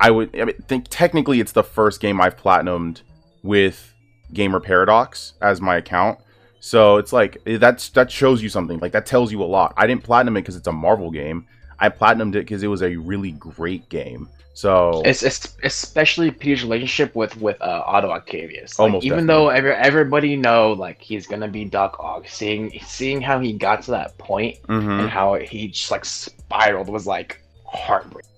[0.00, 3.02] I would I mean, think technically it's the first game I've platinumed
[3.44, 3.94] with
[4.32, 6.18] Gamer Paradox as my account.
[6.60, 8.78] So it's like eh, that's that shows you something.
[8.78, 9.74] Like that tells you a lot.
[9.76, 11.46] I didn't platinum it because it's a Marvel game.
[11.78, 14.28] I platinumed it because it was a really great game.
[14.52, 18.78] So It's, it's especially Peter's relationship with with uh, Otto Octavius.
[18.78, 23.22] Like, Almost even though every, everybody know like he's gonna be Doc Ock, seeing seeing
[23.22, 25.00] how he got to that point mhm.
[25.00, 28.30] and how he just like spiraled was like heartbreaking.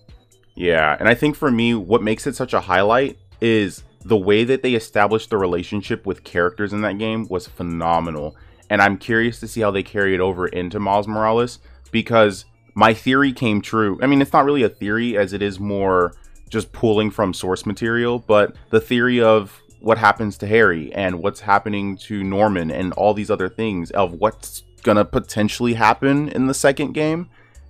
[0.55, 4.45] Yeah, and I think for me, what makes it such a highlight is the way
[4.45, 8.37] that they established the relationship with characters in that game was phenomenal.
[8.69, 11.59] And I'm curious to see how they carry it over into Miles Morales
[11.91, 13.99] because my theory came true.
[14.03, 16.15] I mean, it's not really a theory as it is more
[16.49, 21.41] just pulling from source material, but the theory of what happens to Harry and what's
[21.41, 26.47] happening to Norman and all these other things of what's going to potentially happen in
[26.47, 27.29] the second game,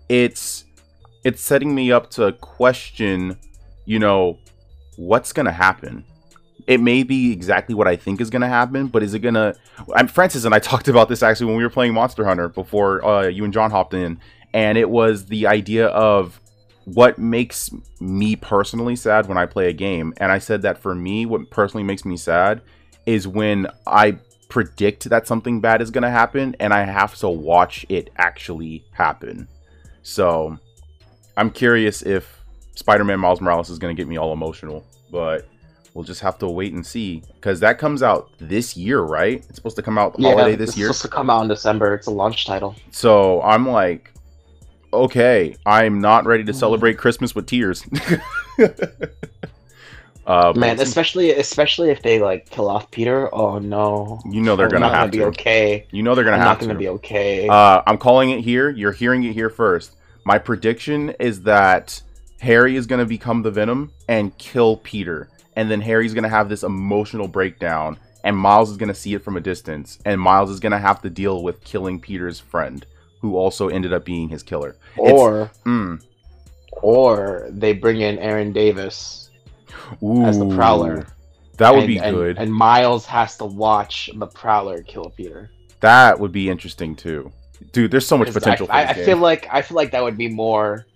[0.09, 0.64] it's
[1.25, 3.38] it's setting me up to question,
[3.85, 4.38] you know,
[4.97, 6.05] what's going to happen.
[6.66, 9.35] It may be exactly what I think is going to happen, but is it going
[9.35, 9.55] to
[9.94, 13.05] I'm Francis and I talked about this actually when we were playing Monster Hunter before
[13.05, 14.20] uh, you and John hopped in
[14.55, 16.40] and it was the idea of
[16.85, 17.70] what makes
[18.01, 20.12] me personally sad when I play a game.
[20.16, 22.61] And I said that for me, what personally makes me sad
[23.07, 27.29] is when I predict that something bad is going to happen and I have to
[27.29, 29.48] watch it actually happen.
[30.03, 30.59] So
[31.37, 32.42] I'm curious if
[32.75, 35.48] Spider Man Miles Morales is going to get me all emotional, but
[35.94, 39.44] we'll just have to wait and see because that comes out this year, right?
[39.48, 40.88] It's supposed to come out holiday this it's year.
[40.90, 41.94] It's supposed to come out in December.
[41.94, 42.74] It's a launch title.
[42.90, 44.12] So I'm like,
[44.92, 47.85] okay, I'm not ready to celebrate Christmas with tears.
[50.26, 53.33] uh, Man, especially especially if they like kill off Peter.
[53.35, 55.24] Oh no, you know they're gonna have be to.
[55.26, 55.87] okay.
[55.90, 56.78] You know they're gonna I'm have not gonna to.
[56.78, 57.48] be okay.
[57.48, 58.70] Uh, I'm calling it here.
[58.70, 59.96] You're hearing it here first.
[60.24, 62.00] My prediction is that
[62.40, 66.62] Harry is gonna become the Venom and kill Peter, and then Harry's gonna have this
[66.62, 70.78] emotional breakdown, and Miles is gonna see it from a distance, and Miles is gonna
[70.78, 72.86] have to deal with killing Peter's friend,
[73.20, 74.76] who also ended up being his killer.
[74.96, 76.02] Or Mm.
[76.80, 79.30] or they bring in Aaron Davis
[80.24, 81.06] as the Prowler.
[81.58, 82.38] That would and- be good.
[82.38, 85.50] And Miles has to watch the Prowler kill Peter.
[85.80, 87.30] that would be interesting too.
[87.72, 90.02] Dude, there's so much potential I, for I, I feel like I feel like that
[90.02, 90.86] would be more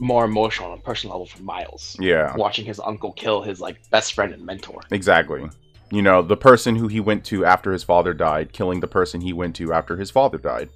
[0.00, 1.96] more emotional on a personal level for Miles.
[2.00, 4.80] yeah, Watching his uncle kill his like best friend and mentor.
[4.90, 5.48] exactly.
[5.92, 9.20] You know, the person who he went to after his father died, killing the person
[9.20, 10.70] he went to after his father died.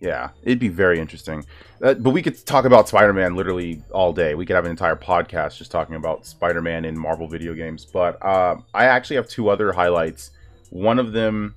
[0.00, 1.44] Yeah, it'd be very interesting.
[1.80, 4.34] Uh, but we could talk about Spider-Man literally all day.
[4.34, 7.84] We could have an entire podcast just talking about Spider-Man in Marvel video games.
[7.84, 10.32] But uh, I actually have two other highlights.
[10.70, 11.54] One of them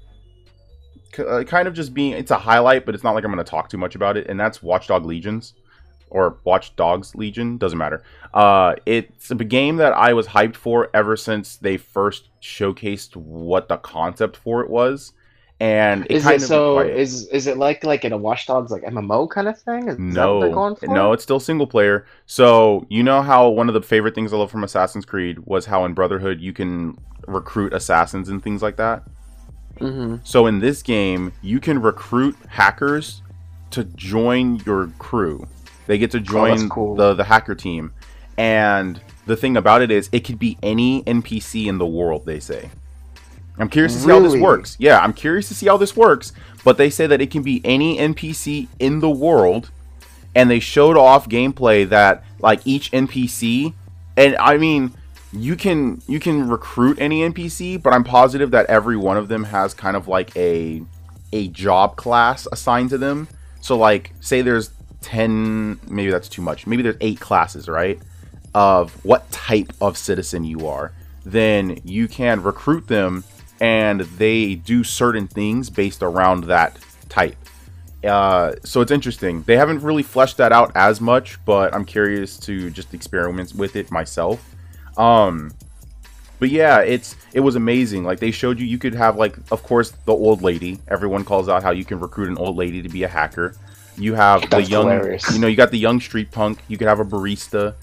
[1.12, 3.44] k- uh, kind of just being it's a highlight, but it's not like I'm going
[3.44, 5.56] to talk too much about it, and that's Watchdog Legions
[6.16, 8.02] or Watch Dogs Legion, doesn't matter.
[8.34, 13.68] Uh, it's a game that I was hyped for ever since they first showcased what
[13.68, 15.12] the concept for it was,
[15.60, 16.80] and it Is kind it of so?
[16.80, 19.90] Is is it like like in a Watch Dogs like MMO kind of thing?
[19.90, 20.50] Is, is that what they're
[20.90, 22.06] no, no, it's still single player.
[22.26, 25.66] So you know how one of the favorite things I love from Assassin's Creed was
[25.66, 26.98] how in Brotherhood you can
[27.28, 29.04] recruit assassins and things like that.
[29.80, 30.18] Mm-hmm.
[30.24, 33.22] So in this game, you can recruit hackers
[33.72, 35.48] to join your crew.
[35.88, 36.96] They get to oh, join Oh, cool.
[36.96, 37.94] the the hacker team,
[38.38, 42.26] and the thing about it is, it could be any NPC in the world.
[42.26, 42.70] They say.
[43.58, 44.76] I'm curious to see how this works.
[44.80, 46.34] Yeah, I'm curious to see how this works.
[46.66, 49.72] But they say that it can be any NPC in the world,
[50.34, 53.74] and they showed off gameplay that like each NPC,
[54.18, 54.94] and I mean,
[55.32, 59.46] you can you can recruit any NPC, but I'm positive that every one of them
[59.46, 60.82] has kind of like a
[61.32, 63.28] a job class assigned to them.
[63.62, 64.72] So like, say there's
[65.06, 66.68] ten, maybe that's too much.
[66.68, 67.98] Maybe there's eight classes, right?
[68.54, 70.92] Of what type of citizen you are,
[71.26, 73.24] then you can recruit them,
[73.60, 76.72] and they do certain things based around that
[77.10, 77.38] type
[78.06, 79.42] Uh, so it's interesting.
[79.48, 83.76] They haven't really fleshed that out as much, but I'm curious to just experiment with
[83.76, 84.40] it myself.
[84.96, 85.52] Um,
[86.40, 88.04] but yeah, it's it was amazing.
[88.04, 90.78] Like they showed you, you could have like, of course, the old lady.
[90.88, 93.56] Everyone calls out how you can recruit an old lady to be a hacker.
[93.98, 95.32] You have That's the young, hilarious.
[95.34, 96.60] you know, you got the young street punk.
[96.68, 97.76] You could have a barista.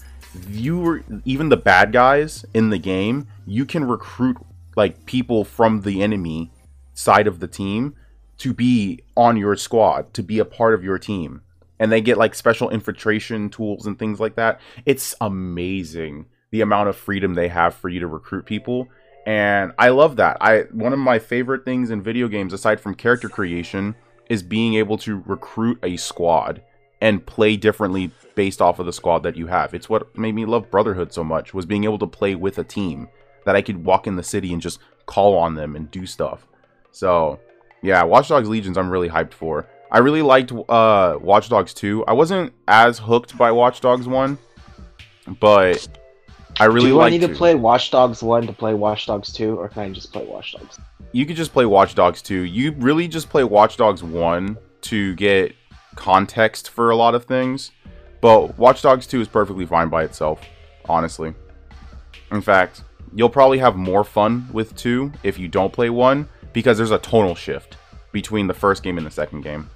[0.49, 3.27] You were even the bad guys in the game.
[3.45, 4.37] You can recruit
[4.75, 6.51] like people from the enemy
[6.93, 7.95] side of the team
[8.39, 11.41] to be on your squad, to be a part of your team.
[11.79, 14.59] And they get like special infiltration tools and things like that.
[14.85, 18.87] It's amazing the amount of freedom they have for you to recruit people.
[19.25, 20.37] And I love that.
[20.41, 23.95] I one of my favorite things in video games aside from character creation
[24.33, 26.63] is being able to recruit a squad
[26.99, 29.75] and play differently based off of the squad that you have.
[29.75, 32.63] It's what made me love Brotherhood so much was being able to play with a
[32.63, 33.09] team
[33.45, 36.47] that I could walk in the city and just call on them and do stuff.
[36.89, 37.39] So,
[37.83, 39.67] yeah, Watch Dogs Legions I'm really hyped for.
[39.91, 42.05] I really liked uh Watch Dogs 2.
[42.07, 44.35] I wasn't as hooked by Watch Dogs 1,
[45.39, 45.87] but
[46.59, 47.35] I really Do I liked need to two.
[47.35, 50.53] play Watch Dogs 1 to play Watch Dogs 2, or can I just play Watch
[50.53, 50.77] Dogs?
[51.11, 52.41] you could just play Watch Dogs 2.
[52.41, 55.55] You really just play Watch Dogs 1 to get
[55.95, 57.71] context for a lot of things.
[58.21, 60.41] But Watch Dogs 2 is perfectly fine by itself,
[60.85, 61.33] honestly.
[62.31, 66.77] In fact, you'll probably have more fun with 2 if you don't play 1 because
[66.77, 67.77] there's a tonal shift
[68.11, 69.69] between the first game and the second game.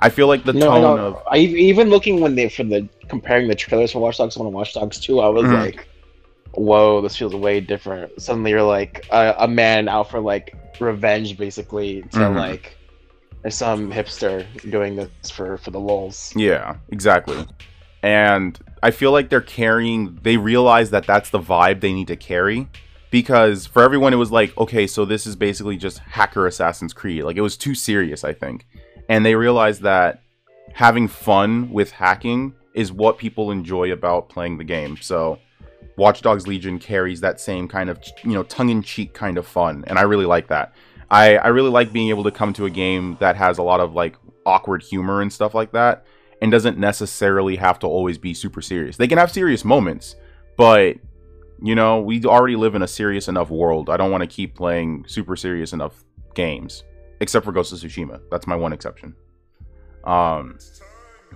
[0.00, 2.88] I feel like the no, tone no, of I even looking when they for the
[3.08, 5.60] comparing the trailers for Watch Dogs 1 and Watch Dogs 2, I was Mhm.
[5.64, 5.87] like,
[6.60, 11.36] "Whoa, this feels way different." Suddenly, you're like a, a man out for like revenge,
[11.36, 12.36] basically, to Mhm.
[12.36, 12.76] like
[13.42, 16.32] there's some hipster doing this for for the lulz.
[16.36, 17.44] Yeah, exactly.
[18.02, 22.16] And I feel like they're carrying, they realize that that's the vibe they need to
[22.16, 22.68] carry.
[23.10, 27.24] Because for everyone, it was like, okay, so this is basically just hacker Assassin's Creed.
[27.24, 28.66] Like, it was too serious, I think.
[29.08, 30.20] And they realized that
[30.74, 34.98] having fun with hacking is what people enjoy about playing the game.
[35.00, 35.38] So,
[35.98, 39.46] Watch Dogs Legion carries that same kind of, you know, tongue in cheek kind of
[39.46, 39.84] fun.
[39.88, 40.72] And I really like that.
[41.10, 43.80] I, I really like being able to come to a game that has a lot
[43.80, 46.06] of like awkward humor and stuff like that
[46.40, 48.96] and doesn't necessarily have to always be super serious.
[48.96, 50.16] They can have serious moments,
[50.56, 50.96] but
[51.60, 53.90] you know, we already live in a serious enough world.
[53.90, 56.84] I don't want to keep playing super serious enough games,
[57.20, 58.20] except for Ghost of Tsushima.
[58.30, 59.16] That's my one exception.
[60.04, 60.58] Um,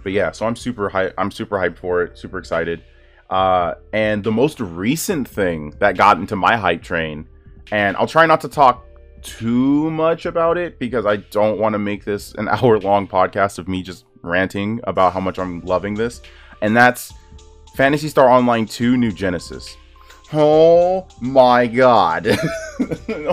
[0.04, 1.14] but yeah, so I'm super hype.
[1.18, 2.16] I'm super hyped for it.
[2.16, 2.84] Super excited.
[3.32, 7.26] Uh, and the most recent thing that got into my hype train,
[7.70, 8.84] and I'll try not to talk
[9.22, 13.58] too much about it because I don't want to make this an hour long podcast
[13.58, 16.20] of me just ranting about how much I'm loving this.
[16.60, 17.10] And that's
[17.74, 19.78] Phantasy Star Online 2 New Genesis.
[20.34, 22.28] Oh my god.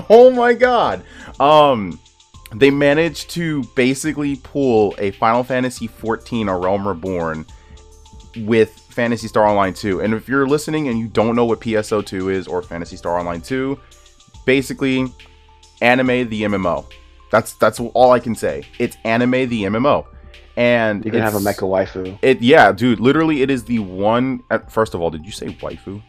[0.10, 1.04] oh my god.
[1.42, 2.00] Um
[2.56, 7.46] they managed to basically pull a Final Fantasy 14 A Realm Reborn
[8.38, 10.02] with Phantasy Star Online 2.
[10.02, 13.40] And if you're listening and you don't know what PSO2 is or Phantasy Star Online
[13.40, 13.80] 2,
[14.46, 15.06] basically
[15.82, 16.86] anime the MMO.
[17.32, 18.64] That's that's all I can say.
[18.78, 20.06] It's anime the MMO.
[20.58, 22.20] And You can have a mecha waifu.
[22.22, 23.00] It yeah, dude.
[23.00, 24.42] Literally, it is the one.
[24.52, 26.04] uh, First of all, did you say waifu?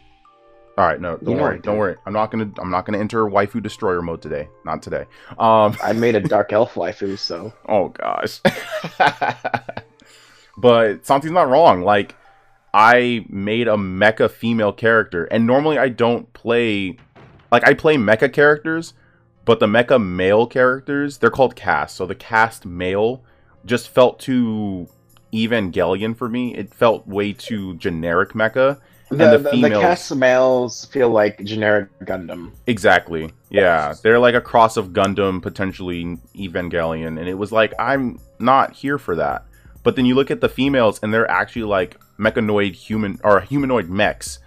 [0.77, 1.95] All right, no, don't Yeah, worry, don't worry.
[2.07, 4.49] I'm not gonna, I'm not gonna enter waifu destroyer mode today.
[4.65, 5.05] Not today.
[5.39, 5.77] Um.
[5.81, 8.41] I made a dark elf waifu, so Oh gosh.
[10.59, 11.83] but Santi's not wrong.
[11.83, 12.17] Like,
[12.73, 16.97] I made a mecha female character, and normally I don't play.
[17.51, 18.95] Like, I play mecha characters,
[19.45, 21.97] but the mecha male characters, they're called cast.
[21.97, 23.25] So the cast male
[23.67, 24.89] just felt too
[25.33, 26.55] Evangelion for me.
[26.55, 28.81] It felt way too generic mecha.
[29.11, 32.53] the, the the, the females- cast males feel like generic Gundam.
[32.67, 33.33] Exactly.
[33.51, 36.05] Yeah, they're like a cross of Gundam, potentially
[36.37, 39.45] Evangelion, and it was like I'm not here for that.
[39.83, 43.89] But then you look at the females, and they're actually like mechanoid human or humanoid
[43.89, 44.39] mechs,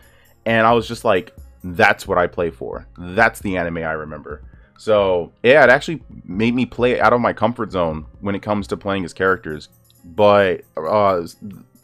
[0.45, 2.87] and I was just like, that's what I play for.
[2.97, 4.43] That's the anime I remember.
[4.77, 8.67] So yeah, it actually made me play out of my comfort zone when it comes
[8.67, 9.69] to playing as characters.
[10.03, 11.25] But uh,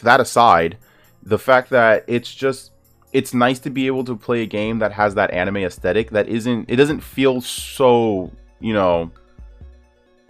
[0.03, 0.77] that aside,
[1.23, 2.71] the fact that it's just
[3.11, 6.27] it's nice to be able to play a game that has that anime aesthetic that
[6.27, 9.09] isn't it doesn't feel so you know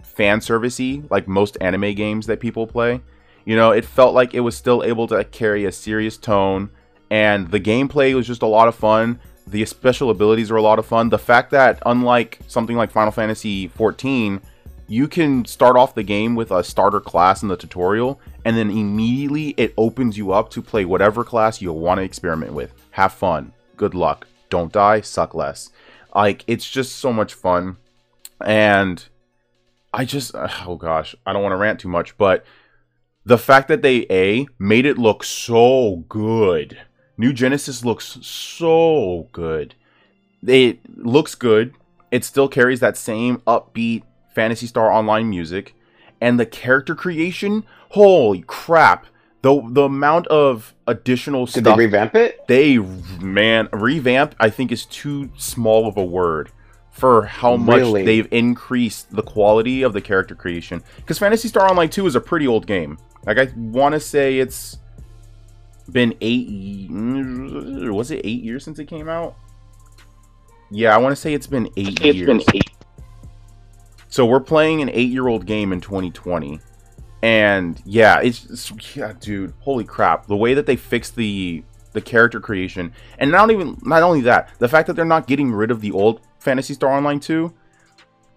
[0.02, 3.00] fan servicey like most anime games that people play
[3.44, 6.70] you know it felt like it was still able to carry a serious tone
[7.10, 9.20] and the gameplay was just a lot of fun.
[9.46, 11.08] The special abilities are a lot of fun.
[11.08, 14.40] The fact that unlike something like final fantasy 14
[14.86, 18.70] you can start off the game with a starter class in the tutorial and then
[18.70, 22.72] immediately it opens you up to play whatever class you want to experiment with.
[22.90, 23.52] Have fun.
[23.76, 24.26] Good luck.
[24.48, 25.00] Don't die.
[25.00, 25.70] Suck less.
[26.14, 27.76] Like it's just so much fun.
[28.44, 29.04] And
[29.92, 30.32] I just
[30.66, 32.44] oh gosh, I don't want to rant too much, but
[33.30, 36.80] the fact that they a made it look so good.
[37.16, 39.76] New Genesis looks so good.
[40.44, 41.74] It looks good.
[42.10, 44.02] It still carries that same upbeat
[44.34, 45.76] Phantasy Star Online music,
[46.20, 47.64] and the character creation.
[47.90, 49.06] Holy crap!
[49.42, 52.40] the The amount of additional Did stuff they revamp it?
[52.48, 56.50] they man revamp i think is too small of a word
[56.90, 58.04] for how much Really?
[58.04, 60.82] they've increased the quality of the character creation.
[60.96, 62.98] Because phantasy star online 2 is a pretty old game.
[63.26, 64.78] Like i want to say it's
[65.92, 66.88] been eight ye-
[67.90, 69.34] was it eight years since it came out?
[70.70, 72.70] Yeah i want to say it's been eight years Been eight.
[74.08, 76.60] so we're playing an eight year old game in 2020
[77.22, 80.26] and yeah it's, it's yeah dude holy crap.
[80.26, 81.62] The way that they fixed the
[81.92, 85.50] the character creation and not even not only that the fact that they're not getting
[85.52, 87.52] rid of the old phantasy star online 2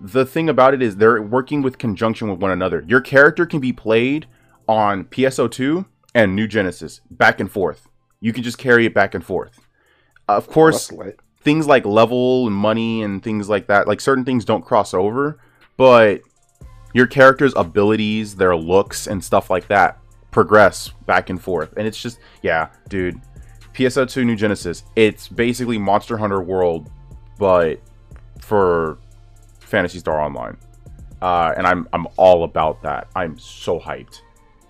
[0.04, 2.84] the thing about it is they're working with conjunction with one another.
[2.88, 4.28] Your character can be played
[4.68, 7.88] on pso2 and new genesis back and forth.
[8.20, 9.62] You can just carry it back and forth.
[10.28, 10.92] Of oh, course
[11.42, 15.40] things like level and money and things like that like certain things don't cross over
[15.76, 16.22] but
[16.94, 20.00] your character's abilities their looks and stuff like that
[20.32, 21.74] progress back and forth.
[21.78, 23.22] And it's just yeah dude
[23.74, 26.92] pso2 new genesis it's basically monster hunter world
[27.38, 27.82] but
[28.44, 28.98] for
[29.60, 30.58] phantasy star online
[31.22, 34.22] uh, and i'm i'm all about that i'm so hyped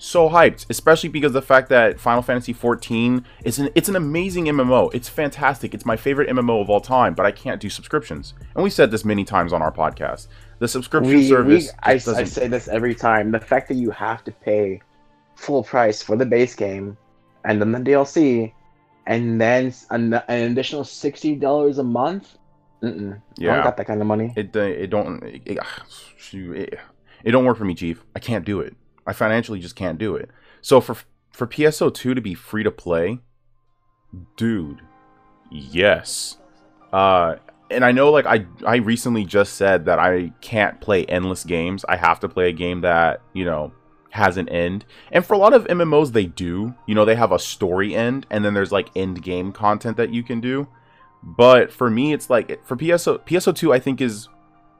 [0.03, 4.45] so hyped, especially because the fact that Final Fantasy 14 is an it's an amazing
[4.47, 4.93] MMO.
[4.93, 5.73] It's fantastic.
[5.73, 8.33] It's my favorite MMO of all time, but I can't do subscriptions.
[8.53, 10.27] And we said this many times on our podcast.
[10.59, 13.31] The subscription We, service we, I, I say this every time.
[13.31, 14.81] The fact that you have to pay
[15.35, 16.97] full price for the base game
[17.45, 18.51] and then the DLC
[19.07, 22.37] and then an, an additional sixty dollars a month.
[22.83, 23.21] Mm-mm.
[23.39, 24.33] I don't got that kind of money.
[24.35, 25.57] it uh, it don't it,
[26.33, 26.79] it,
[27.23, 28.03] it don't work for me, chief.
[28.15, 28.75] I can't do it.
[29.07, 30.29] I financially just can't do it.
[30.61, 30.97] So for
[31.31, 33.19] for PSO2 to be free to play,
[34.35, 34.81] dude,
[35.49, 36.37] yes.
[36.91, 37.35] Uh
[37.71, 41.85] and I know like I I recently just said that I can't play endless games.
[41.87, 43.71] I have to play a game that, you know,
[44.09, 44.85] has an end.
[45.11, 46.75] And for a lot of MMOs they do.
[46.85, 50.13] You know, they have a story end and then there's like end game content that
[50.13, 50.67] you can do.
[51.23, 54.27] But for me it's like for PSO PSO2 I think is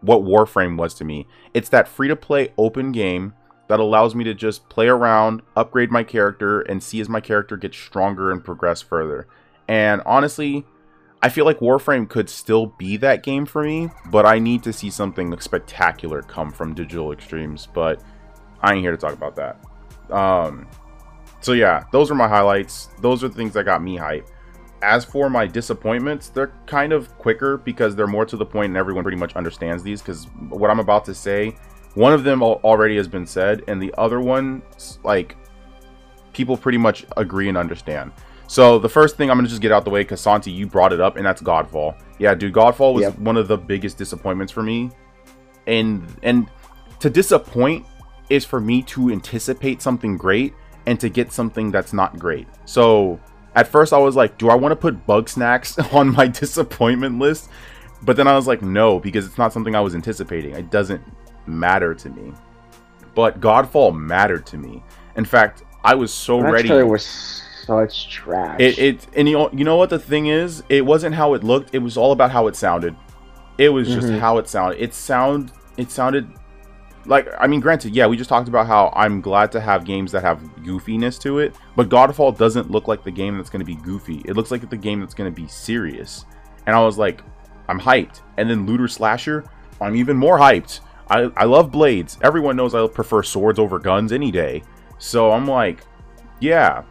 [0.02, 1.28] what Warframe was to me.
[1.54, 3.34] It's that free to play open game
[3.68, 7.56] that allows me to just play around, upgrade my character, and see as my character
[7.56, 9.28] gets stronger and progress further.
[9.68, 10.66] And honestly,
[11.22, 14.74] I feel like Warframe could still be that game for me, but I need to
[14.74, 17.68] see something spectacular come from Digital Extremes.
[17.74, 18.04] But
[18.60, 19.64] I ain't here to talk about that.
[20.12, 20.68] Um,
[21.40, 22.90] so yeah, those are my highlights.
[23.00, 24.32] Those are the things that got me hyped.
[24.84, 28.78] As for my disappointments, they're kind of quicker because they're more to the point and
[28.78, 30.02] everyone pretty much understands these.
[30.02, 31.56] Because what I'm about to say,
[31.96, 34.62] one of them already has been said, and the other one,
[35.04, 35.38] like,
[36.34, 38.12] people pretty much agree and understand.
[38.48, 40.92] So the first thing I'm gonna just get out the way, because Santi, you brought
[40.92, 41.96] it up, and that's Godfall.
[42.20, 43.20] Yeah, dude, Godfall was Yep.
[43.20, 44.92] one of the biggest disappointments for me,
[45.66, 46.48] and and
[47.00, 47.86] to disappoint
[48.30, 50.54] is for me to anticipate something great
[50.86, 52.48] and to get something that's not great.
[52.66, 53.20] So
[53.56, 57.20] at first I was like, do I want to put bug snacks on my disappointment
[57.20, 57.50] list?
[58.02, 60.54] But then I was like, no, because it's not something I was anticipating.
[60.56, 61.02] It doesn't
[61.46, 62.34] matter to me.
[63.16, 64.84] But Godfall mattered to me.
[65.16, 66.68] In fact, I was so that ready.
[66.68, 67.06] trailer was
[67.66, 68.60] such trash.
[68.60, 70.64] It, it and you know, you know what the thing is?
[70.70, 71.74] It wasn't how it looked.
[71.74, 72.96] It was all about how it sounded.
[73.58, 74.20] It was just Mhm.
[74.20, 74.82] how it sounded.
[74.82, 76.30] It sound it sounded
[77.06, 80.12] like I mean, granted, yeah, we just talked about how I'm glad to have games
[80.12, 83.66] that have goofiness to it, but Godfall doesn't look like the game that's going to
[83.66, 84.22] be goofy.
[84.26, 86.26] It looks like the game that's going to be serious.
[86.66, 87.22] And I was like,
[87.68, 88.22] I'm hyped.
[88.38, 89.44] And then Looter Slasher,
[89.82, 90.80] I'm even more hyped.
[91.10, 92.18] I, I love blades.
[92.22, 94.64] Everyone knows I prefer swords over guns any day.
[94.98, 95.86] So I'm like,
[96.40, 96.84] yeah,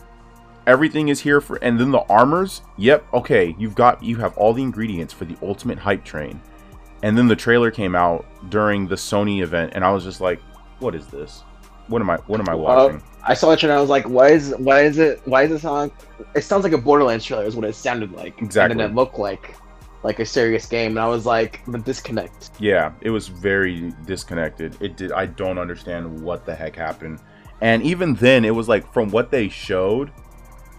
[0.66, 4.52] everything is here for and then the armors yep okay you've got you have all
[4.52, 6.40] the ingredients for the ultimate hype train
[7.02, 10.40] and then the trailer came out during the sony event and i was just like
[10.78, 11.42] what is this
[11.88, 13.74] what am i what am i watching I saw the trailer.
[13.74, 15.92] and I was like, "Why is why is it why is it on?
[16.34, 17.44] It sounds like a Borderlands trailer.
[17.44, 18.42] Is what it sounded like.
[18.42, 18.72] Exactly.
[18.72, 19.54] And then it looked like
[20.02, 20.92] like a serious game.
[20.92, 22.50] And I was like, the disconnect.
[22.58, 27.20] yeah it was very disconnected it did i don't understand what the heck happened
[27.60, 30.10] and even then it was like from what they showed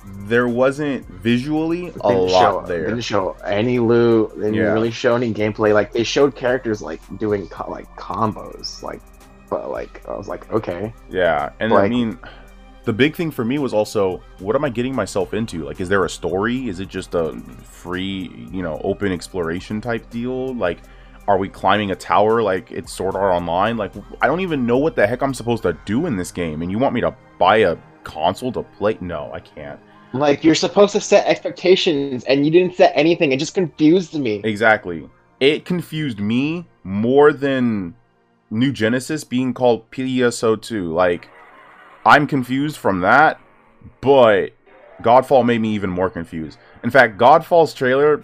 [0.06, 4.32] there wasn't visually a lot show, there Didn't show any loot.
[4.36, 4.72] Didn't Yeah.
[4.74, 5.74] really show any gameplay.
[5.74, 8.84] Like they showed characters like doing co- like combos.
[8.84, 9.02] Like,
[9.50, 10.94] but like I was like, okay.
[11.10, 12.18] Yeah, and I mean,
[12.84, 15.64] the big thing for me was also, what am I getting myself into?
[15.64, 16.68] Like, is there a story?
[16.68, 17.34] Is it just a
[17.64, 20.54] free, you know, open exploration type deal?
[20.56, 20.80] Like,
[21.26, 23.78] Are we climbing a tower like it's Sword Art Online?
[23.78, 26.62] Like I don't even know what the heck I'm supposed to do in this game,
[26.62, 28.98] and you want me to buy a console to play?
[29.00, 29.80] No, I can't.
[30.14, 33.32] Like you're supposed to set expectations, and you didn't set anything.
[33.32, 34.42] It just confused me.
[34.44, 35.10] Exactly.
[35.40, 37.96] It confused me more than
[38.52, 40.94] New Genesis being called PSO2.
[40.94, 41.30] Like
[42.06, 43.40] I'm confused from that,
[44.02, 44.50] but
[45.02, 46.58] Godfall made me even more confused.
[46.84, 48.24] In fact, Godfall's trailer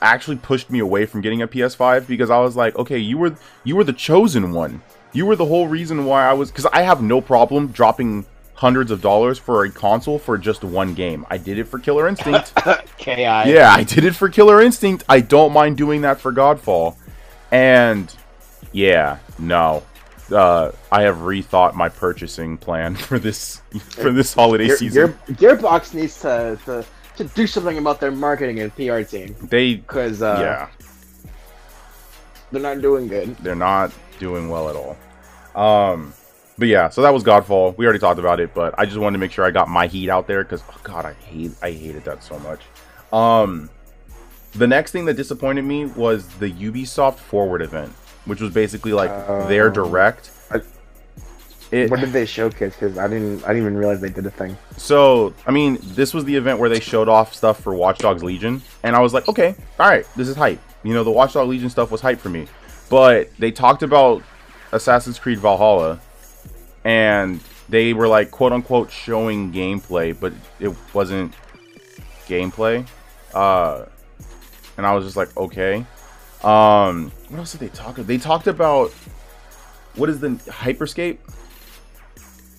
[0.00, 3.36] actually pushed me away from getting a PS5 because I was like, okay, you were
[3.64, 4.82] you were the chosen one.
[5.12, 8.24] You were the whole reason why I was because I have no problem dropping
[8.58, 11.24] hundreds of dollars for a console for just one game.
[11.30, 12.52] I did it for Killer Instinct.
[12.98, 13.12] Ki.
[13.22, 15.04] yeah, I did it for Killer Instinct.
[15.08, 16.96] I don't mind doing that for Godfall.
[17.52, 18.12] And
[18.72, 19.84] yeah, no.
[20.32, 25.16] Uh, I have rethought my purchasing plan for this for this holiday Gear, season.
[25.36, 26.84] Gear, Gearbox needs to, to
[27.16, 30.36] to do something about their marketing and PR team They because uh,
[31.24, 31.30] yeah,
[32.50, 33.36] they're not doing good.
[33.38, 34.96] they're not doing well at all.
[35.54, 36.12] Um,
[36.58, 37.76] but yeah, so that was Godfall.
[37.76, 39.86] We already talked about it, but I just wanted to make sure I got my
[39.86, 42.60] heat out there because oh god, I hate I hated that so much.
[43.12, 43.70] Um,
[44.52, 47.92] the next thing that disappointed me was the Ubisoft Forward event,
[48.24, 49.10] which was basically like
[49.48, 49.72] their Oh.
[49.72, 50.30] direct.
[50.50, 50.62] I-
[51.70, 52.72] It, What did they showcase?
[52.74, 54.56] Because I didn't, I didn't even realize they did a thing.
[54.78, 58.24] So, I mean, this was the event where they showed off stuff for Watch Dogs
[58.24, 60.60] Legion, and I was like, okay, all right, this is hype.
[60.82, 62.46] You know, the Watch Dogs Legion stuff was hype for me.
[62.88, 64.22] But they talked about
[64.72, 66.00] Assassin's Creed Valhalla,
[66.88, 71.34] and they were like, quote unquote, showing gameplay, but it wasn't
[72.26, 72.88] gameplay.
[73.34, 73.84] Uh,
[74.78, 75.84] and I was just like, okay.
[76.42, 78.06] Um, what else did they talk about?
[78.06, 78.90] They talked about
[79.96, 81.18] what is the Hyperscape?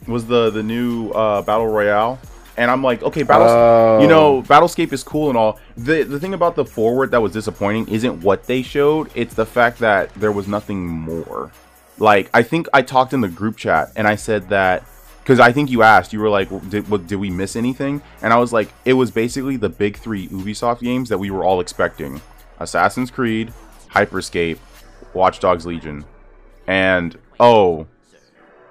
[0.07, 2.19] Was the the new uh, battle royale?
[2.55, 3.47] And I'm like, okay, battle.
[3.47, 3.99] Oh.
[4.01, 5.59] You know, Battlescape is cool and all.
[5.75, 9.45] The the thing about the forward that was disappointing isn't what they showed; it's the
[9.45, 11.51] fact that there was nothing more.
[11.99, 14.85] Like, I think I talked in the group chat and I said that
[15.19, 18.01] because I think you asked, you were like, did what, did we miss anything?
[18.21, 21.43] And I was like, it was basically the big three Ubisoft games that we were
[21.43, 22.21] all expecting:
[22.59, 23.53] Assassin's Creed,
[23.91, 24.57] Hyperscape,
[25.13, 26.03] Watch Dogs Legion,
[26.65, 27.85] and oh,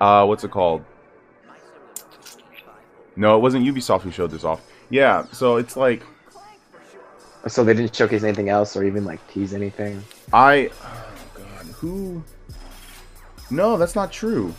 [0.00, 0.84] uh, what's it called?
[3.14, 4.60] No, it wasn't Ubisoft who showed this off.
[4.90, 6.02] Yeah, so it's like
[7.46, 10.02] So they didn't showcase anything else or even like tease anything.
[10.32, 12.24] I oh god, who
[13.50, 14.54] No, that's not true.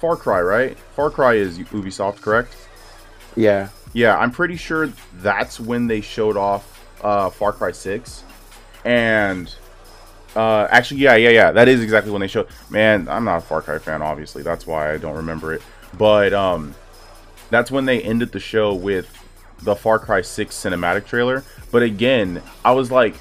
[0.00, 0.78] Far Cry, right?
[0.94, 2.54] Far Cry is Ubisoft, correct?
[3.36, 3.68] Yeah.
[3.92, 8.24] Yeah, I'm pretty sure that's when they showed off uh, Far Cry 6.
[8.84, 9.54] And
[10.36, 12.48] uh, actually, yeah, yeah, yeah, that is exactly when they showed.
[12.68, 14.42] Man, I'm not a Far Cry fan, obviously.
[14.42, 15.62] That's why I don't remember it.
[15.96, 16.74] But um,
[17.50, 19.08] that's when they ended the show with
[19.62, 21.44] the Far Cry 6 cinematic trailer.
[21.70, 23.14] But again, I was like,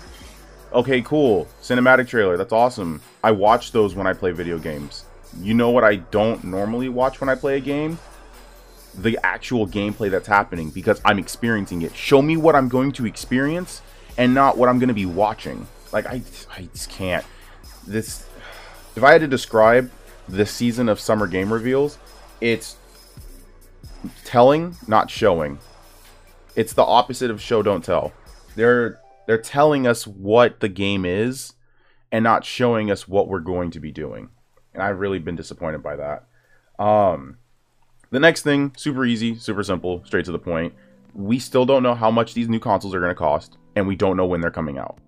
[0.74, 3.02] okay, cool, cinematic trailer, that's awesome.
[3.24, 5.06] I watch those when I play video games.
[5.40, 7.98] You know what I don't normally watch when I play a game?
[8.96, 11.96] the actual gameplay that's happening because I'm experiencing it.
[11.96, 13.82] Show me what I'm going to experience
[14.18, 15.68] and not what I'm going to be watching.
[15.92, 16.22] Like I
[16.52, 17.26] I just can't.
[17.88, 18.28] This
[18.96, 19.92] if I had to describe
[20.28, 21.98] this season of summer game reveals,
[22.40, 22.78] it's
[24.24, 25.60] telling, not showing.
[26.56, 28.14] It's the opposite of show don't tell.
[28.56, 31.54] They're they're telling us what the game is
[32.12, 34.30] and not showing us what we're going to be doing.
[34.74, 36.26] And I've really been disappointed by that.
[36.84, 37.38] Um
[38.14, 40.74] the next thing, super easy, super simple, straight to the point.
[41.16, 43.96] We still don't know how much these new consoles are going to cost, and we
[43.96, 45.00] don't know when they're coming out.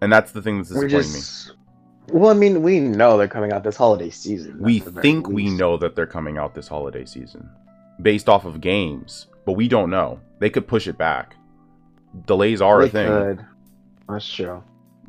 [0.00, 1.20] And that's the thing that's disappointing me.
[2.12, 4.58] Well, I mean, we know they're coming out this holiday season.
[4.60, 7.48] We at the very think we know that they're coming out this holiday season
[8.02, 10.20] based off of games, but we don't know.
[10.40, 11.36] They could push it back.
[12.26, 13.06] Delays are They a thing.
[13.06, 13.46] could.
[14.08, 14.62] That's true.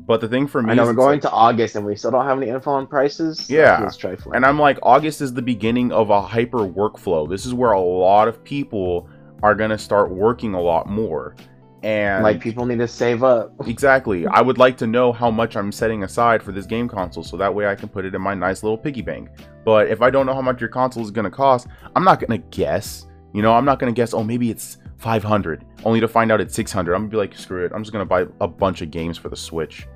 [0.06, 2.10] But the thing for me I know we're going like- to August and we still
[2.10, 3.48] don't have any info on prices.
[3.50, 3.88] Yeah.
[3.98, 4.36] trifling.
[4.36, 7.28] And I'm like, August is the beginning of a hyper workflow.
[7.28, 9.08] This is where a lot of people
[9.42, 11.36] are going to start working a lot more.
[11.82, 13.52] And like people need to save up.
[13.68, 14.26] Exactly.
[14.26, 17.36] I would like to know how much I'm setting aside for this game console so
[17.36, 19.28] that way I can put it in my nice little piggy bank.
[19.64, 22.18] But if I don't know how much your console is going to cost, I'm not
[22.18, 23.06] going to guess.
[23.32, 26.40] You know, I'm not going to guess, oh, maybe it's 500 only to find out
[26.40, 26.94] it's 600.
[26.94, 27.72] I'm to be like, screw it.
[27.74, 29.86] I'm just to buy a bunch of games for the Switch.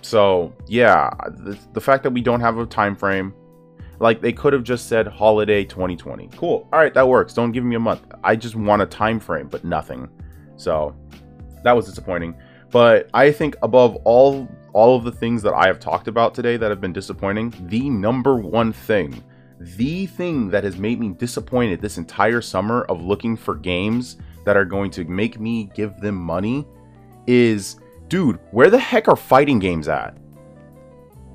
[0.00, 3.34] So, yeah, the, the fact that we don't have a time frame,
[4.00, 6.30] like they could have just said holiday 2020.
[6.36, 6.66] Cool.
[6.72, 7.34] All right, that works.
[7.34, 8.02] Don't give me a month.
[8.24, 10.08] I just want a time frame, but nothing.
[10.56, 10.96] So,
[11.62, 12.34] that was disappointing.
[12.70, 16.56] But I think above all all of the things that I have talked about today
[16.56, 19.22] that have been disappointing, the number one thing,
[19.76, 24.56] the thing that has made me disappointed this entire summer of looking for games that
[24.56, 26.66] are going to make me give them money
[27.26, 27.76] is
[28.08, 30.16] dude, where the heck are fighting games at?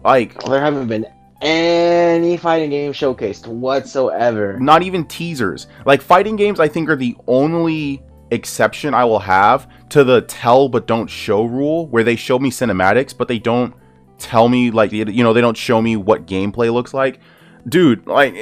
[0.03, 1.05] Like, There haven't been
[1.41, 4.59] any fighting game showcased whatsoever.
[4.59, 5.67] not even teasers.
[5.85, 10.67] Like fighting games, I think are the only exception I will have to the tell
[10.67, 13.73] but don't show rule, where they show me cinematics but they don't
[14.17, 17.19] tell me like you know they don't show me what gameplay looks like.
[17.67, 18.35] Dude, like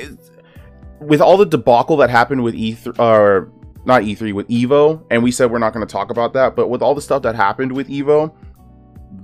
[0.99, 3.51] with all the debacle that happened with E3 or
[3.85, 6.69] not E3 with Evo, and we said we're not going to talk about that, but
[6.69, 8.33] with all the stuff that happened with Evo,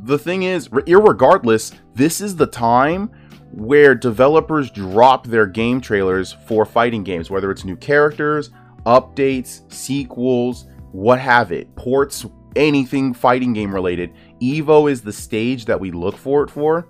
[0.03, 3.11] the thing is, irregardless, this is the time
[3.51, 8.49] where developers drop their game trailers for fighting games, whether it's new characters,
[8.85, 12.25] updates, sequels, what have it, ports,
[12.55, 14.13] anything fighting game related.
[14.41, 16.87] Evo is the stage that we look for it for.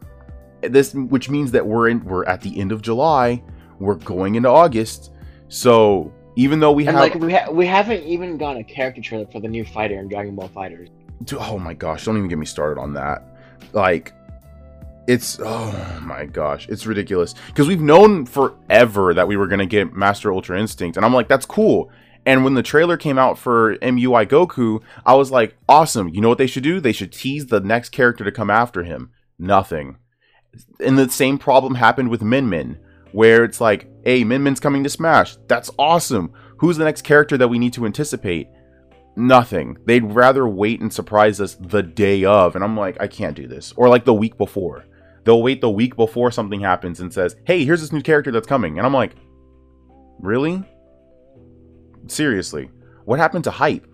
[0.62, 3.44] This, which means that we're in, we're at the end of July,
[3.80, 5.12] we're going into August.
[5.48, 9.02] So even though we And have, like we ha- we haven't even gotten a character
[9.02, 10.90] trailer for the new fighter in Dragon Ball FighterZ.
[11.26, 13.24] Dude, oh my gosh, don't even get me started on that.
[13.74, 14.14] Like,
[15.08, 19.94] it's oh my gosh, it's ridiculous because we've known forever that we were gonna get
[19.94, 21.92] Master Ultra Instinct, and I'm like, that's cool.
[22.26, 26.10] And when the trailer came out for MUI Goku, I was like, awesome.
[26.10, 26.80] You know what they should do?
[26.80, 29.12] They should tease the next character to come after him.
[29.40, 29.98] Nothing.
[30.80, 32.78] And the same problem happened with Min Min,
[33.12, 35.38] where it's like, hey, Min Min's coming to Smash.
[35.48, 36.34] That's awesome.
[36.58, 38.48] Who's the next character that we need to anticipate?
[39.16, 39.78] nothing.
[39.86, 43.48] They'd rather wait and surprise us the day of, and I'm like, I can't do
[43.48, 43.74] this.
[43.76, 44.86] Or like the week before.
[45.24, 48.48] They'll wait the week before something happens and says, "Hey, here's this new character that's
[48.48, 49.16] coming," and I'm like,
[50.20, 50.64] really?
[52.08, 52.72] Seriously,
[53.06, 53.86] what happened to hype?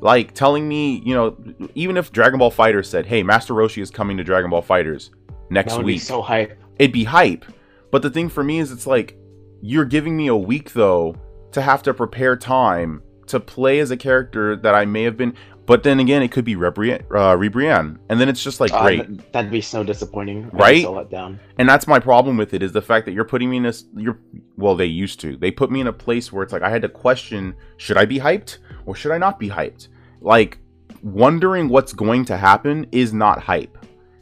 [0.00, 1.36] Like telling me, you know,
[1.74, 5.10] even if Dragon Ball FighterZ said, "Hey, Master Roshi is coming to Dragon Ball FighterZ
[5.50, 6.58] next That would be week," so hype.
[6.78, 7.44] it'd be hype.
[7.90, 9.16] But the thing for me is, it's like
[9.60, 11.16] you're giving me a week though
[11.52, 15.34] to have to prepare time to play as a character that I may have been.
[15.66, 18.82] But then again, it could be Ribrianne, uh, Ribrianne, and then it's just like Uh,
[18.82, 19.06] great.
[19.06, 20.48] th- that'd be so disappointing.
[20.54, 20.82] Right?
[20.82, 21.38] So let down.
[21.58, 23.84] And that's my problem with it is the fact that you're putting me in this.
[23.94, 24.18] You're
[24.56, 25.36] well, they used to.
[25.36, 28.06] They put me in a place where it's like I had to question: should I
[28.06, 29.88] be hyped or should I not be hyped?
[30.22, 30.58] Like
[31.02, 33.77] wondering what's going to happen is not hype.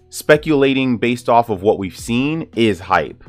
[0.09, 3.25] Speculating based off of what we've seen is hype,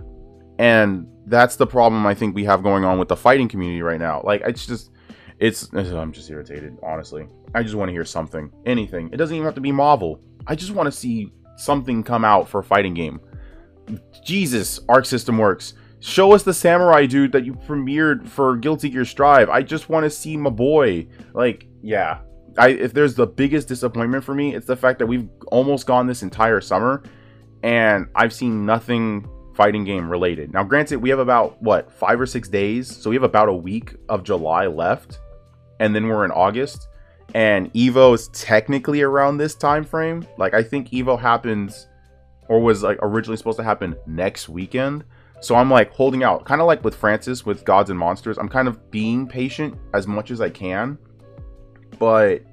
[0.59, 3.99] and that's the problem I think we have going on with the fighting community right
[3.99, 4.21] now.
[4.23, 4.91] Like it's just,
[5.39, 5.69] it's.
[5.73, 7.28] I'm just irritated, honestly.
[7.53, 9.09] I just want to hear something, anything.
[9.11, 10.21] It doesn't even have to be Marvel.
[10.45, 13.19] I just want to see something come out for a fighting game.
[14.23, 15.73] Jesus, Arc System Works.
[15.99, 19.49] Show us the samurai dude that you premiered for Guilty Gear Strive.
[19.49, 21.07] I just want to see my boy.
[21.34, 22.19] Like, yeah.
[22.57, 26.07] I if there's the biggest disappointment for me, it's the fact that we've almost gone
[26.07, 27.03] this entire summer
[27.63, 30.53] and I've seen nothing fighting game related.
[30.53, 33.53] Now, granted, we have about what, 5 or 6 days, so we have about a
[33.53, 35.19] week of July left
[35.79, 36.87] and then we're in August
[37.33, 40.25] and Evo is technically around this time frame.
[40.37, 41.87] Like I think Evo happens
[42.47, 45.03] or was like originally supposed to happen next weekend.
[45.39, 48.37] So I'm like holding out, kind of like with Francis with Gods and Monsters.
[48.37, 50.97] I'm kind of being patient as much as I can.
[51.99, 52.43] But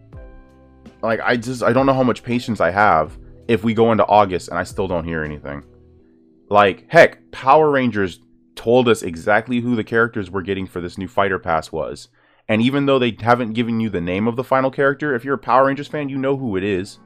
[1.03, 3.19] like I just I don't know how much patience I have
[3.49, 5.65] if we go into August and I still don't hear anything.
[6.49, 8.21] Like heck, Power Rangers
[8.57, 12.09] told us exactly who the characters we're getting for this new fighter pass was.
[12.49, 15.35] And even though they haven't given you the name of the final character, if you're
[15.35, 16.99] a Power Rangers fan, you know who it is.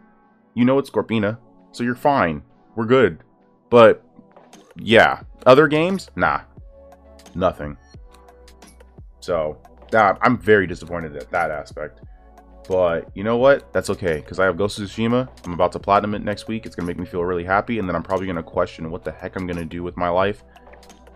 [0.54, 1.38] You know it's Scorpina.
[1.72, 2.42] So you're fine.
[2.74, 3.22] We're good.
[3.70, 4.04] But
[4.76, 6.10] yeah, other games?
[6.16, 6.40] Nah.
[7.34, 7.76] Nothing.
[9.20, 9.60] So,
[9.92, 12.00] uh, I'm very disappointed at that aspect.
[12.68, 13.72] But you know what?
[13.72, 15.28] That's okay because I have Ghost of Tsushima.
[15.46, 16.66] I'm about to platinum it next week.
[16.66, 19.10] It's gonna make me feel really happy, and then I'm probably gonna question what the
[19.10, 20.44] heck I'm gonna do with my life.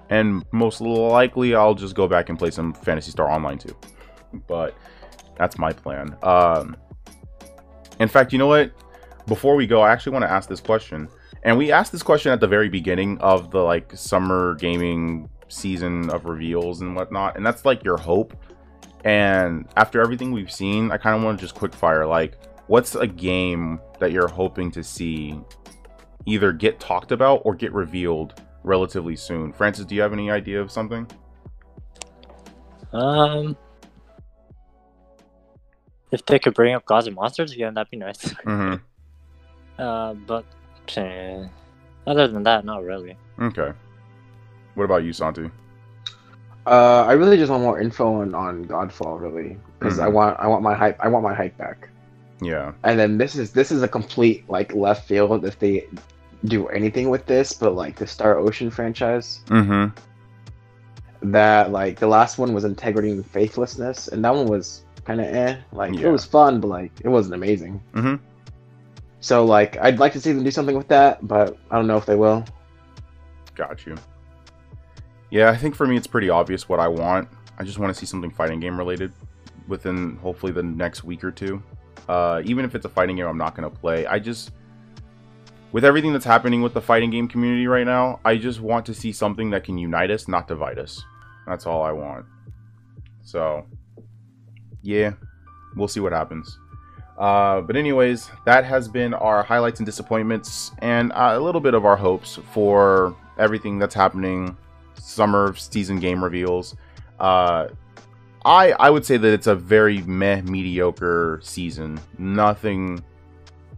[0.08, 3.76] And most likely, I'll just go back and play some Phantasy Star Online too.
[4.46, 4.74] But
[5.36, 6.16] that's my plan.
[6.22, 6.76] Um,
[8.00, 8.72] in fact, you know what?
[9.26, 11.08] Before we go, I actually want to ask this question.
[11.44, 16.08] And we asked this question at the very beginning of the like summer gaming season
[16.10, 17.36] of reveals and whatnot.
[17.36, 18.36] And that's like your hope.
[19.04, 22.38] And after everything we've seen, I kind of want to just quick fire like,
[22.68, 25.40] what's a game that you're hoping to see
[26.26, 29.52] either get talked about or get revealed relatively soon?
[29.52, 31.06] Francis, do you have any idea of something?
[32.92, 33.56] Um,
[36.10, 38.34] if they could bring up gods and monsters again, that'd be nice.
[38.44, 38.84] Mm-hmm.
[39.78, 40.44] Uh, but
[40.96, 41.46] eh,
[42.06, 43.16] other than that, not really.
[43.40, 43.72] Okay.
[44.74, 45.50] What about you, Santi?
[46.66, 50.12] Uh, I really just want more info on, on Godfall, really, because I Mhm.
[50.12, 51.88] want I want my hype I want my hype back.
[52.40, 52.72] Yeah.
[52.84, 55.86] And then this is this is a complete like left field if they
[56.44, 59.90] do anything with this, but like the Star Ocean franchise, Mm-hmm.
[61.32, 65.26] that like the last one was Integrity and Faithlessness, and that one was kind of
[65.26, 65.56] eh.
[65.72, 66.08] Like Yeah.
[66.08, 67.80] it was fun, but like it wasn't amazing.
[67.94, 68.16] Mm-hmm.
[69.20, 71.96] So like, I'd like to see them do something with that, but I don't know
[71.96, 72.44] if they will.
[73.54, 73.96] Got you.
[75.32, 77.26] Yeah, I think for me it's pretty obvious what I want.
[77.58, 79.14] I just want to see something fighting game related
[79.66, 81.62] within hopefully the next week or two.
[82.06, 84.52] Uh, even if it's a fighting game I'm not going to play, I just
[85.72, 88.94] with everything that's happening with the fighting game community right now, I just want to
[88.94, 91.02] see something that can unite us, not divide us.
[91.46, 92.26] That's all I want.
[93.22, 93.64] So,
[94.82, 95.12] yeah,
[95.76, 96.58] we'll see what happens.
[97.16, 101.72] Uh, but anyways, that has been our highlights and disappointments, and uh, a little bit
[101.72, 104.58] of our hopes for everything that's happening.
[105.02, 106.76] Summer season game reveals.
[107.18, 107.68] Uh,
[108.44, 112.00] I I would say that it's a very meh mediocre season.
[112.18, 113.02] Nothing,